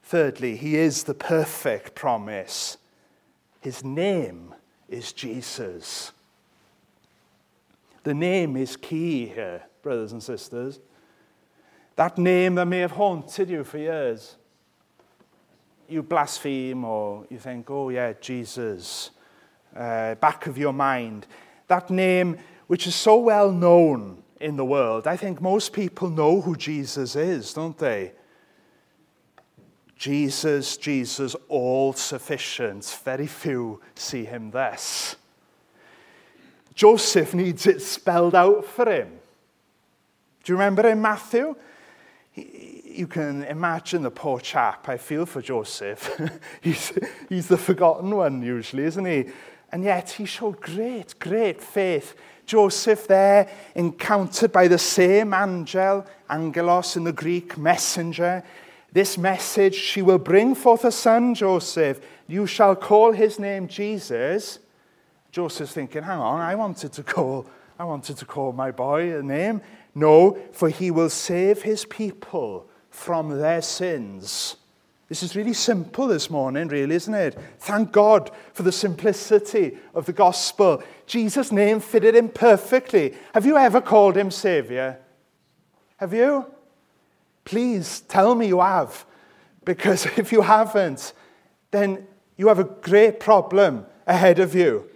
Thirdly, 0.01 0.55
he 0.55 0.75
is 0.75 1.03
the 1.03 1.13
perfect 1.13 1.93
promise. 1.93 2.77
His 3.61 3.83
name 3.83 4.55
is 4.89 5.13
Jesus. 5.13 6.13
The 8.01 8.15
name 8.15 8.57
is 8.57 8.75
key 8.75 9.27
here, 9.27 9.61
brothers 9.83 10.13
and 10.13 10.23
sisters. 10.23 10.79
That 11.95 12.17
name 12.17 12.55
that 12.55 12.65
may 12.65 12.79
have 12.79 12.93
haunted 12.93 13.51
you 13.51 13.63
for 13.63 13.77
years. 13.77 14.35
You 15.87 16.01
blaspheme 16.01 16.83
or 16.83 17.27
you 17.29 17.37
think, 17.37 17.69
oh, 17.69 17.89
yeah, 17.89 18.13
Jesus, 18.19 19.11
uh, 19.75 20.15
back 20.15 20.47
of 20.47 20.57
your 20.57 20.73
mind. 20.73 21.27
That 21.67 21.91
name, 21.91 22.39
which 22.65 22.87
is 22.87 22.95
so 22.95 23.17
well 23.17 23.51
known 23.51 24.22
in 24.43 24.57
the 24.57 24.65
world, 24.65 25.07
I 25.07 25.17
think 25.17 25.41
most 25.41 25.73
people 25.73 26.09
know 26.09 26.41
who 26.41 26.55
Jesus 26.55 27.15
is, 27.15 27.53
don't 27.53 27.77
they? 27.77 28.11
Jesus, 29.97 30.77
Jesus, 30.77 31.35
all 31.47 31.93
sufficient. 31.93 32.83
Very 33.03 33.27
few 33.27 33.81
see 33.95 34.25
him 34.25 34.51
thus. 34.51 35.15
Joseph 36.75 37.33
needs 37.33 37.65
it 37.67 37.81
spelled 37.81 38.35
out 38.35 38.65
for 38.65 38.89
him. 38.89 39.09
Do 40.43 40.51
you 40.51 40.57
remember 40.57 40.87
in 40.87 41.01
Matthew? 41.01 41.55
you 42.93 43.07
can 43.07 43.43
imagine 43.45 44.03
the 44.03 44.11
poor 44.11 44.39
chap. 44.39 44.87
I 44.87 44.97
feel 44.97 45.25
for 45.25 45.41
Joseph. 45.41 46.19
he's, 46.61 46.91
he's 47.29 47.47
the 47.47 47.57
forgotten 47.57 48.15
one, 48.15 48.41
usually, 48.41 48.83
isn't 48.83 49.05
he? 49.05 49.25
And 49.71 49.83
yet 49.83 50.11
he 50.11 50.25
showed 50.25 50.61
great, 50.61 51.17
great 51.19 51.61
faith. 51.61 52.15
Joseph 52.45 53.07
there, 53.07 53.49
encountered 53.75 54.51
by 54.51 54.67
the 54.67 54.77
same 54.77 55.33
angel, 55.33 56.05
angelos 56.29 56.95
in 56.95 57.03
the 57.03 57.13
Greek, 57.13 57.57
messenger. 57.57 58.43
This 58.91 59.17
message, 59.17 59.75
she 59.75 60.01
will 60.01 60.19
bring 60.19 60.53
forth 60.55 60.85
a 60.85 60.91
son, 60.91 61.33
Joseph. 61.33 61.99
You 62.27 62.45
shall 62.45 62.75
call 62.75 63.11
his 63.11 63.39
name 63.39 63.67
Jesus. 63.67 64.59
Joseph's 65.31 65.73
thinking, 65.73 66.03
hang 66.03 66.19
on, 66.19 66.39
I 66.39 66.53
wanted 66.55 66.93
to 66.93 67.03
call, 67.03 67.47
I 67.79 67.85
wanted 67.85 68.17
to 68.17 68.25
call 68.25 68.53
my 68.53 68.71
boy 68.71 69.17
a 69.17 69.23
name. 69.23 69.61
No, 69.95 70.37
for 70.51 70.69
he 70.69 70.91
will 70.91 71.09
save 71.09 71.63
his 71.63 71.85
people 71.85 72.69
from 72.89 73.39
their 73.39 73.61
sins. 73.61 74.57
This 75.13 75.21
is 75.21 75.35
really 75.35 75.53
simple 75.53 76.07
this 76.07 76.31
morning, 76.31 76.69
really, 76.69 76.95
isn't 76.95 77.13
it? 77.13 77.37
Thank 77.59 77.91
God 77.91 78.31
for 78.51 78.63
the 78.63 78.71
simplicity 78.71 79.77
of 79.93 80.07
the 80.07 80.11
gospel. 80.11 80.81
Jesus' 81.05 81.51
name 81.51 81.81
fitted 81.81 82.15
in 82.15 82.29
perfectly. 82.29 83.13
Have 83.35 83.45
you 83.45 83.55
ever 83.55 83.79
called 83.79 84.17
him 84.17 84.31
Savior? 84.31 84.97
Have 85.97 86.15
you? 86.15 86.47
Please 87.45 88.01
tell 88.01 88.33
me 88.33 88.47
you 88.47 88.59
have. 88.59 89.05
Because 89.63 90.07
if 90.17 90.31
you 90.31 90.41
haven't, 90.41 91.13
then 91.69 92.07
you 92.35 92.47
have 92.47 92.57
a 92.57 92.63
great 92.63 93.19
problem 93.19 93.85
ahead 94.07 94.39
of 94.39 94.55
you. 94.55 94.89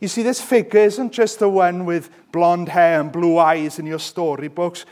You 0.00 0.08
see, 0.08 0.24
this 0.24 0.40
figure 0.40 0.80
isn't 0.80 1.12
just 1.12 1.38
the 1.38 1.48
one 1.48 1.84
with 1.84 2.10
blonde 2.32 2.70
hair 2.70 3.00
and 3.00 3.12
blue 3.12 3.38
eyes 3.38 3.78
in 3.78 3.86
your 3.86 4.00
storybooks. 4.00 4.84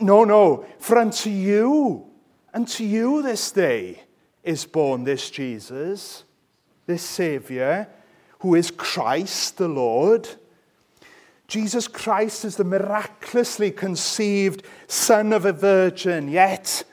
No, 0.00 0.24
no. 0.24 0.66
For 0.80 0.98
unto 0.98 1.30
you, 1.30 2.10
unto 2.54 2.84
you 2.84 3.20
this 3.20 3.50
day 3.50 4.00
is 4.44 4.64
born 4.64 5.02
this 5.04 5.28
Jesus, 5.28 6.24
this 6.86 7.02
Savior, 7.02 7.88
who 8.38 8.54
is 8.54 8.70
Christ 8.70 9.58
the 9.58 9.68
Lord. 9.68 10.28
Jesus 11.48 11.88
Christ 11.88 12.44
is 12.44 12.56
the 12.56 12.64
miraculously 12.64 13.70
conceived 13.70 14.64
Son 14.86 15.32
of 15.32 15.44
a 15.44 15.52
Virgin, 15.52 16.28
yet 16.28 16.84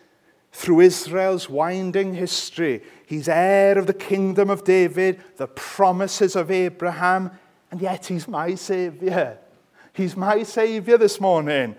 through 0.51 0.81
Israel's 0.81 1.49
winding 1.49 2.15
history, 2.15 2.81
he's 3.05 3.29
heir 3.29 3.77
of 3.77 3.87
the 3.87 3.93
kingdom 3.93 4.49
of 4.49 4.63
David, 4.63 5.23
the 5.37 5.47
promises 5.47 6.35
of 6.35 6.51
Abraham, 6.51 7.31
and 7.69 7.79
yet 7.79 8.07
he's 8.07 8.27
my 8.27 8.55
Savior. 8.55 9.37
He's 9.93 10.17
my 10.17 10.43
Savior 10.43 10.97
this 10.97 11.21
morning. 11.21 11.75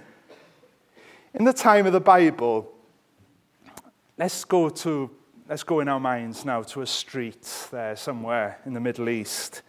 In 1.34 1.44
the 1.44 1.52
time 1.52 1.86
of 1.86 1.92
the 1.92 2.00
Bible, 2.00 2.71
let's 4.16 4.44
go 4.44 4.68
to 4.68 5.10
let's 5.48 5.62
go 5.62 5.80
in 5.80 5.88
our 5.88 6.00
minds 6.00 6.44
now 6.44 6.62
to 6.62 6.82
a 6.82 6.86
street 6.86 7.68
there 7.70 7.96
somewhere 7.96 8.58
in 8.64 8.72
the 8.72 8.80
Middle 8.80 9.08
East. 9.08 9.62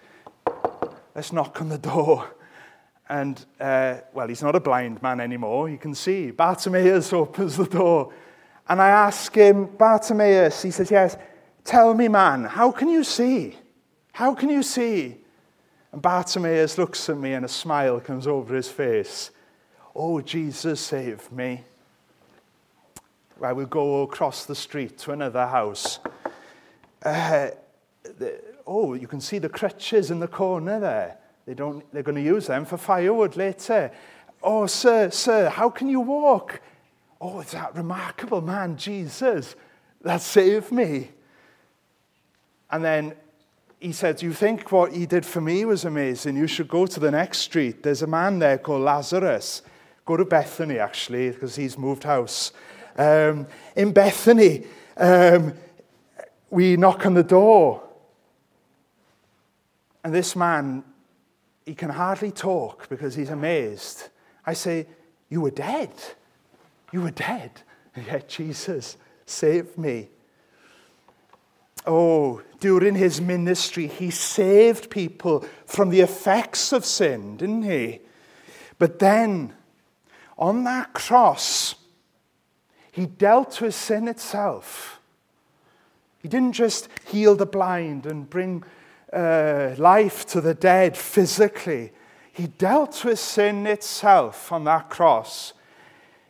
Let's 1.15 1.32
knock 1.32 1.62
on 1.62 1.69
the 1.69 1.77
door. 1.77 2.27
And, 3.10 3.43
uh, 3.60 3.97
well, 4.13 4.27
he's 4.27 4.41
not 4.41 4.56
a 4.56 4.60
blind 4.60 5.01
man 5.01 5.19
anymore. 5.19 5.67
He 5.67 5.77
can 5.77 5.93
see. 5.93 6.32
Bartimaeus 6.32 7.12
opens 7.13 7.58
the 7.58 7.65
door. 7.65 8.13
And 8.67 8.82
I 8.82 8.89
ask 8.89 9.34
him, 9.36 9.65
Bartimaeus, 9.65 10.62
he 10.62 10.71
says, 10.71 10.89
Yes, 10.89 11.17
tell 11.63 11.93
me, 11.93 12.08
man, 12.08 12.45
how 12.45 12.71
can 12.71 12.89
you 12.89 13.03
see? 13.03 13.58
How 14.13 14.34
can 14.34 14.49
you 14.49 14.63
see? 14.63 15.17
And 15.91 16.01
Bartimaeus 16.01 16.77
looks 16.77 17.10
at 17.10 17.17
me 17.17 17.34
and 17.34 17.45
a 17.45 17.49
smile 17.49 17.99
comes 17.99 18.25
over 18.25 18.56
his 18.56 18.69
face. 18.69 19.32
Oh, 19.95 20.21
Jesus, 20.21 20.79
save 20.79 21.32
me. 21.32 21.63
I 23.41 23.54
will 23.54 23.65
go 23.65 24.04
across 24.04 24.46
the 24.46 24.56
street 24.56 24.98
to 25.00 25.12
another 25.12 25.48
house. 25.48 26.00
Uh, 27.04 27.50
the, 28.04 28.41
oh, 28.65 28.93
you 28.93 29.08
can 29.08 29.22
see 29.22 29.39
the 29.39 29.50
crutches 29.50 30.12
in 30.12 30.19
the 30.19 30.28
corner 30.28 30.80
there. 30.80 31.17
They 31.46 31.54
don't, 31.54 31.84
they're 31.91 32.04
going 32.04 32.15
to 32.15 32.22
use 32.22 32.48
them 32.48 32.65
for 32.65 32.78
firewood 32.78 33.36
later. 33.36 33.91
Oh, 34.41 34.65
sir, 34.65 35.10
sir, 35.10 35.50
how 35.50 35.69
can 35.69 35.89
you 35.89 36.00
walk? 36.00 36.62
Oh, 37.19 37.39
it's 37.39 37.54
that 37.54 37.76
remarkable 37.76 38.41
man, 38.41 38.78
Jesus, 38.78 39.56
that 40.02 40.22
saved 40.22 40.72
me. 40.72 41.10
And 42.69 42.84
then 42.84 43.13
he 43.80 43.91
said, 43.91 44.22
You 44.22 44.34
think 44.34 44.72
what 44.72 44.93
he 44.93 45.06
did 45.06 45.26
for 45.26 45.41
me 45.41 45.65
was 45.65 45.86
amazing? 45.86 46.36
You 46.36 46.48
should 46.48 46.67
go 46.67 46.86
to 46.86 47.00
the 47.00 47.12
next 47.12 47.39
street. 47.39 47.84
There's 47.84 48.02
a 48.02 48.08
man 48.08 48.39
there 48.39 48.58
called 48.58 48.82
Lazarus. 48.82 49.62
Go 50.06 50.17
to 50.17 50.26
Bethany, 50.26 50.80
actually, 50.80 51.32
because 51.32 51.56
he's 51.56 51.78
moved 51.78 52.04
house. 52.04 52.52
Um, 52.97 53.47
in 53.75 53.91
Bethany, 53.91 54.65
um, 54.97 55.53
we 56.49 56.77
knock 56.77 57.06
on 57.06 57.13
the 57.13 57.23
door. 57.23 57.82
And 60.03 60.13
this 60.13 60.36
man, 60.36 60.84
he 61.65 61.73
can 61.73 61.89
hardly 61.89 62.32
talk 62.32 62.89
because 62.89 63.15
he's 63.15 63.29
amazed. 63.29 64.10
I 64.45 64.53
say, 64.53 64.88
You 65.29 65.41
were 65.41 65.51
dead. 65.51 65.91
You 66.91 67.01
were 67.01 67.12
dead. 67.12 67.51
And 67.95 68.08
yet 68.08 68.27
Jesus 68.27 68.97
saved 69.27 69.77
me. 69.77 70.10
Oh, 71.86 72.41
during 72.60 72.95
his 72.95 73.21
ministry, 73.21 73.86
he 73.86 74.10
saved 74.10 74.89
people 74.89 75.45
from 75.67 75.89
the 75.89 75.99
effects 75.99 76.73
of 76.73 76.86
sin, 76.86 77.38
didn't 77.38 77.62
he? 77.62 77.99
But 78.79 78.97
then, 78.97 79.53
on 80.39 80.63
that 80.63 80.93
cross, 80.93 81.75
He 82.93 83.08
dealt 83.08 83.60
with 83.60 83.73
sin 83.73 84.08
itself. 84.08 84.99
He 86.19 86.27
didn't 86.27 86.53
just 86.53 86.89
heal 87.08 87.36
the 87.36 87.47
blind 87.47 88.06
and 88.06 88.29
bring 88.29 88.63
uh, 89.12 89.71
life 89.79 90.27
to 90.27 90.39
the 90.39 90.53
dead 90.53 90.95
physically. 90.95 91.91
He 92.32 92.45
dealt 92.45 93.03
with 93.03 93.17
sin 93.17 93.65
itself 93.65 94.51
on 94.51 94.65
that 94.65 94.91
cross. 94.91 95.53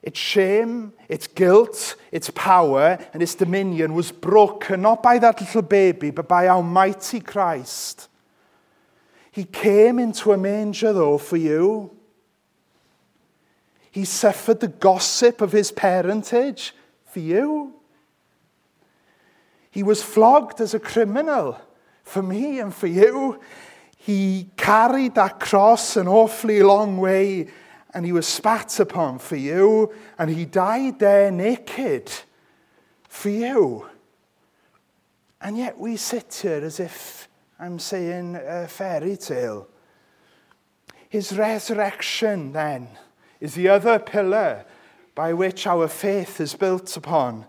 Its 0.01 0.17
shame, 0.17 0.93
its 1.09 1.27
guilt, 1.27 1.97
its 2.13 2.29
power, 2.29 2.97
and 3.13 3.21
its 3.21 3.35
dominion 3.35 3.93
was 3.93 4.13
broken 4.13 4.83
not 4.83 5.03
by 5.03 5.19
that 5.19 5.41
little 5.41 5.61
baby, 5.63 6.11
but 6.11 6.29
by 6.29 6.47
Almighty 6.47 7.19
Christ. 7.19 8.07
He 9.31 9.43
came 9.43 9.99
into 9.99 10.31
a 10.31 10.37
manger, 10.37 10.93
though, 10.93 11.17
for 11.17 11.35
you. 11.35 11.91
He 13.93 14.05
suffered 14.05 14.59
the 14.59 14.69
gossip 14.69 15.39
of 15.39 15.51
his 15.51 15.71
parentage 15.71 16.73
for 17.05 17.19
you. 17.19 17.75
He 19.69 19.83
was 19.83 20.01
flogged 20.01 20.59
as 20.59 20.73
a 20.73 20.79
criminal 20.79 21.61
for 22.03 22.23
me 22.23 22.59
and 22.59 22.73
for 22.73 22.87
you. 22.87 23.39
He 23.95 24.49
carried 24.57 25.13
that 25.13 25.39
cross 25.39 25.95
an 25.95 26.07
awfully 26.07 26.63
long 26.63 26.97
way 26.97 27.49
and 27.93 28.03
he 28.03 28.11
was 28.11 28.25
spat 28.25 28.79
upon 28.79 29.19
for 29.19 29.35
you 29.35 29.93
and 30.17 30.31
he 30.31 30.45
died 30.45 30.97
there 30.97 31.29
naked 31.29 32.11
for 33.07 33.29
you. 33.29 33.87
And 35.39 35.55
yet 35.55 35.77
we 35.77 35.97
sit 35.97 36.33
here 36.41 36.65
as 36.65 36.79
if 36.79 37.29
I'm 37.59 37.77
saying 37.77 38.37
a 38.43 38.67
fairy 38.67 39.17
tale. 39.17 39.67
His 41.09 41.37
resurrection, 41.37 42.53
then, 42.53 42.87
is 43.43 43.55
the 43.55 43.67
other 43.67 43.99
pillar 43.99 44.63
by 45.15 45.33
which 45.33 45.67
our 45.67 45.89
faith 45.89 46.39
is 46.39 46.55
built 46.55 46.95
upon. 46.95 47.45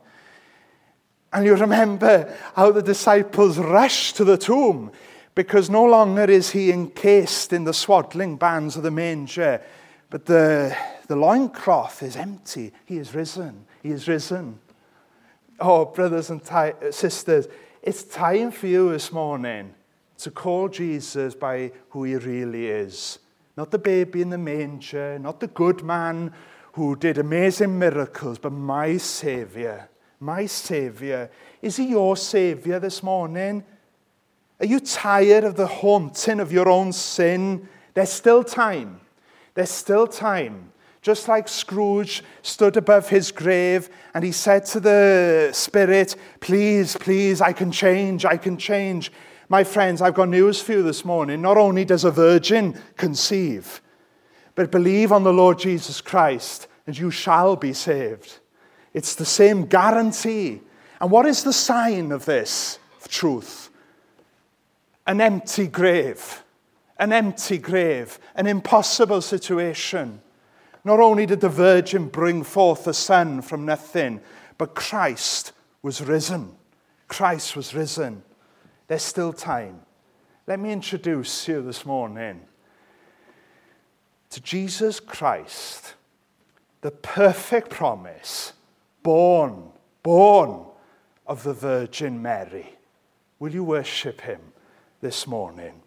And 1.32 1.46
you 1.46 1.54
remember 1.54 2.36
how 2.56 2.72
the 2.72 2.82
disciples 2.82 3.58
rushed 3.58 4.16
to 4.16 4.24
the 4.24 4.36
tomb 4.36 4.90
because 5.36 5.70
no 5.70 5.84
longer 5.84 6.24
is 6.24 6.50
he 6.50 6.72
encased 6.72 7.52
in 7.52 7.62
the 7.62 7.72
swaddling 7.72 8.36
bands 8.36 8.76
of 8.76 8.82
the 8.82 8.90
manger, 8.90 9.62
but 10.10 10.26
the, 10.26 10.76
the 11.06 11.14
loincloth 11.14 12.02
is 12.02 12.16
empty. 12.16 12.72
He 12.84 12.98
is 12.98 13.14
risen. 13.14 13.64
He 13.80 13.90
is 13.90 14.08
risen. 14.08 14.58
Oh, 15.60 15.84
brothers 15.84 16.28
and 16.28 16.44
t- 16.44 16.90
sisters, 16.90 17.46
it's 17.82 18.02
time 18.02 18.50
for 18.50 18.66
you 18.66 18.90
this 18.90 19.12
morning 19.12 19.72
to 20.18 20.32
call 20.32 20.68
Jesus 20.68 21.36
by 21.36 21.70
who 21.90 22.02
he 22.02 22.16
really 22.16 22.66
is. 22.66 23.20
Not 23.56 23.70
the 23.70 23.78
baby 23.78 24.22
in 24.22 24.30
the 24.30 24.38
manger, 24.38 25.18
not 25.18 25.40
the 25.40 25.46
good 25.46 25.82
man 25.82 26.32
who 26.72 26.96
did 26.96 27.18
amazing 27.18 27.78
miracles, 27.78 28.38
but 28.38 28.52
my 28.52 28.96
Savior. 28.96 29.88
My 30.18 30.46
Savior. 30.46 31.30
Is 31.62 31.76
He 31.76 31.90
your 31.90 32.16
Savior 32.16 32.80
this 32.80 33.02
morning? 33.02 33.62
Are 34.60 34.66
you 34.66 34.80
tired 34.80 35.44
of 35.44 35.56
the 35.56 35.66
haunting 35.66 36.40
of 36.40 36.52
your 36.52 36.68
own 36.68 36.92
sin? 36.92 37.68
There's 37.94 38.10
still 38.10 38.42
time. 38.42 39.00
There's 39.54 39.70
still 39.70 40.06
time. 40.06 40.72
Just 41.00 41.28
like 41.28 41.48
Scrooge 41.48 42.24
stood 42.40 42.78
above 42.78 43.10
his 43.10 43.30
grave 43.30 43.90
and 44.14 44.24
he 44.24 44.32
said 44.32 44.64
to 44.66 44.80
the 44.80 45.50
Spirit, 45.52 46.16
Please, 46.40 46.96
please, 46.96 47.42
I 47.42 47.52
can 47.52 47.70
change, 47.70 48.24
I 48.24 48.38
can 48.38 48.56
change. 48.56 49.12
My 49.54 49.62
friends, 49.62 50.02
I've 50.02 50.14
got 50.14 50.30
news 50.30 50.60
for 50.60 50.72
you 50.72 50.82
this 50.82 51.04
morning. 51.04 51.40
Not 51.40 51.56
only 51.56 51.84
does 51.84 52.02
a 52.02 52.10
virgin 52.10 52.76
conceive, 52.96 53.80
but 54.56 54.72
believe 54.72 55.12
on 55.12 55.22
the 55.22 55.32
Lord 55.32 55.60
Jesus 55.60 56.00
Christ 56.00 56.66
and 56.88 56.98
you 56.98 57.12
shall 57.12 57.54
be 57.54 57.72
saved. 57.72 58.40
It's 58.94 59.14
the 59.14 59.24
same 59.24 59.66
guarantee. 59.66 60.60
And 61.00 61.08
what 61.08 61.24
is 61.24 61.44
the 61.44 61.52
sign 61.52 62.10
of 62.10 62.24
this 62.24 62.80
truth? 63.06 63.70
An 65.06 65.20
empty 65.20 65.68
grave. 65.68 66.42
An 66.98 67.12
empty 67.12 67.58
grave. 67.58 68.18
An 68.34 68.48
impossible 68.48 69.20
situation. 69.20 70.20
Not 70.82 70.98
only 70.98 71.26
did 71.26 71.40
the 71.40 71.48
Virgin 71.48 72.08
bring 72.08 72.42
forth 72.42 72.88
a 72.88 72.92
son 72.92 73.40
from 73.40 73.64
nothing, 73.64 74.20
but 74.58 74.74
Christ 74.74 75.52
was 75.80 76.02
risen. 76.02 76.56
Christ 77.06 77.54
was 77.54 77.72
risen. 77.72 78.24
There's 78.86 79.02
still 79.02 79.32
time. 79.32 79.80
Let 80.46 80.60
me 80.60 80.70
introduce 80.70 81.48
you 81.48 81.62
this 81.62 81.86
morning 81.86 82.42
to 84.28 84.40
Jesus 84.42 85.00
Christ, 85.00 85.94
the 86.82 86.90
perfect 86.90 87.70
promise, 87.70 88.52
born, 89.02 89.70
born 90.02 90.66
of 91.26 91.44
the 91.44 91.54
Virgin 91.54 92.20
Mary. 92.20 92.74
Will 93.38 93.52
you 93.54 93.64
worship 93.64 94.20
him 94.20 94.40
this 95.00 95.26
morning 95.26 95.80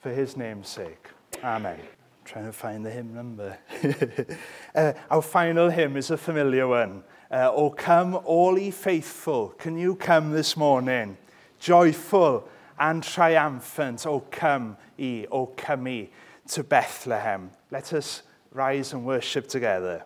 for 0.00 0.10
his 0.10 0.36
name's 0.36 0.68
sake? 0.68 1.08
Amen 1.42 1.80
I'm 1.80 2.24
trying 2.24 2.46
to 2.46 2.52
find 2.52 2.86
the 2.86 2.90
hymn 2.90 3.14
number. 3.14 3.58
uh, 4.74 4.92
our 5.10 5.22
final 5.22 5.70
hymn 5.70 5.96
is 5.96 6.10
a 6.10 6.16
familiar 6.16 6.68
one. 6.68 7.02
Uh, 7.30 7.50
o 7.52 7.70
come, 7.70 8.14
all 8.24 8.56
ye 8.58 8.70
faithful, 8.70 9.48
can 9.58 9.76
you 9.76 9.96
come 9.96 10.30
this 10.30 10.56
morning? 10.56 11.16
joyful 11.58 12.48
and 12.78 13.02
triumphant, 13.02 14.06
O 14.06 14.20
come 14.20 14.76
ye, 14.96 15.26
O 15.30 15.46
come 15.46 15.86
ye 15.88 16.10
to 16.48 16.62
Bethlehem. 16.62 17.50
Let 17.70 17.92
us 17.92 18.22
rise 18.52 18.92
and 18.92 19.04
worship 19.04 19.48
together. 19.48 20.04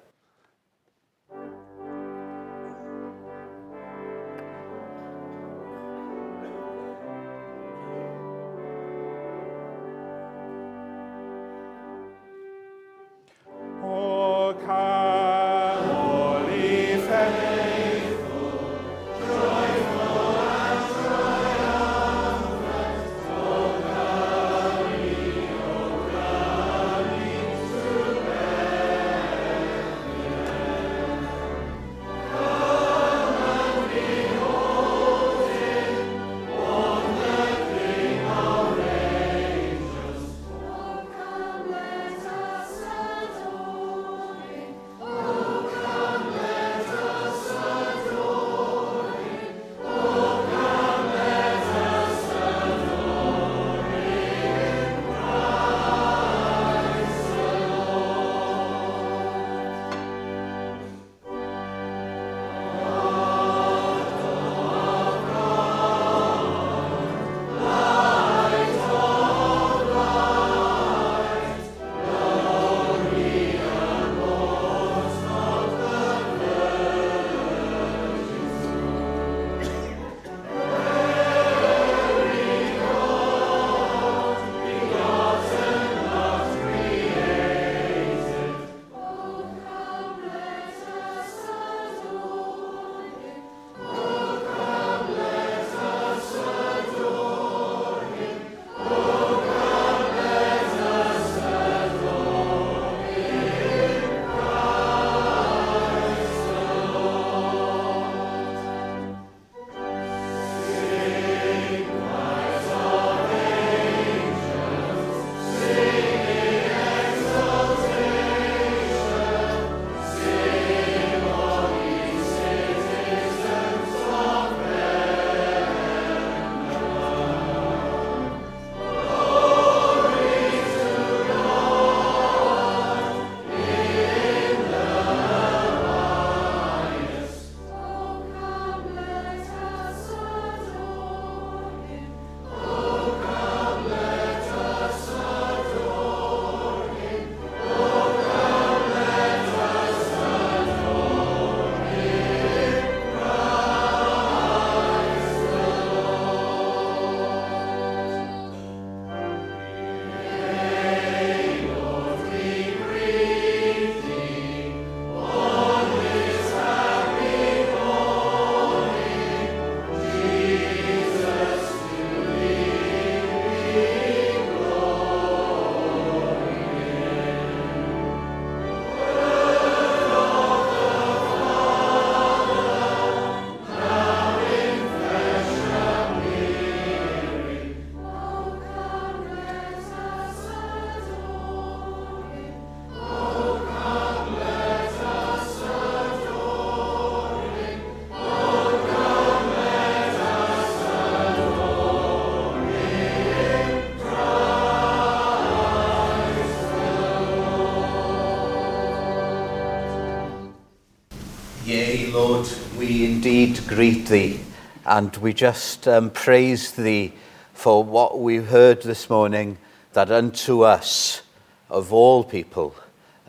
Greet 213.75 214.05
thee, 214.09 214.39
and 214.85 215.17
we 215.17 215.33
just 215.33 215.89
um, 215.89 216.11
praise 216.11 216.73
thee 216.73 217.11
for 217.55 217.83
what 217.83 218.21
we 218.21 218.37
heard 218.37 218.83
this 218.83 219.09
morning 219.09 219.57
that 219.95 220.11
unto 220.11 220.61
us, 220.61 221.23
of 221.71 221.91
all 221.91 222.23
people, 222.23 222.75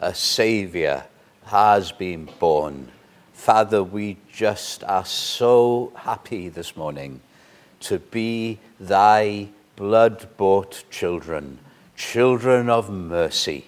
a 0.01 0.13
Saviour 0.13 1.05
has 1.45 1.93
been 1.93 2.27
born. 2.39 2.91
Father, 3.31 3.81
we 3.81 4.17
just 4.33 4.83
are 4.83 5.05
so 5.05 5.93
happy 5.95 6.49
this 6.49 6.75
morning 6.75 7.21
to 7.79 7.99
be 7.99 8.59
thy 8.81 9.47
blood 9.77 10.27
bought 10.35 10.83
children, 10.91 11.57
children 11.95 12.69
of 12.69 12.89
mercy. 12.89 13.63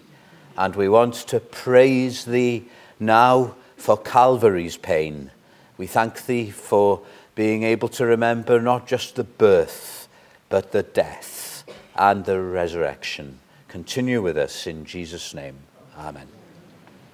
And 0.57 0.75
we 0.75 0.89
want 0.89 1.13
to 1.27 1.39
praise 1.39 2.25
thee 2.25 2.65
now 2.99 3.55
for 3.77 3.95
Calvary's 3.95 4.75
pain. 4.75 5.31
We 5.77 5.87
thank 5.87 6.25
thee 6.25 6.51
for 6.51 7.01
being 7.35 7.63
able 7.63 7.89
to 7.89 8.05
remember 8.05 8.61
not 8.61 8.87
just 8.87 9.15
the 9.15 9.23
birth, 9.23 10.07
but 10.49 10.71
the 10.71 10.83
death 10.83 11.63
and 11.95 12.25
the 12.25 12.39
resurrection. 12.41 13.39
Continue 13.67 14.21
with 14.21 14.37
us 14.37 14.67
in 14.67 14.85
Jesus' 14.85 15.33
name. 15.33 15.57
Amen. 15.97 16.34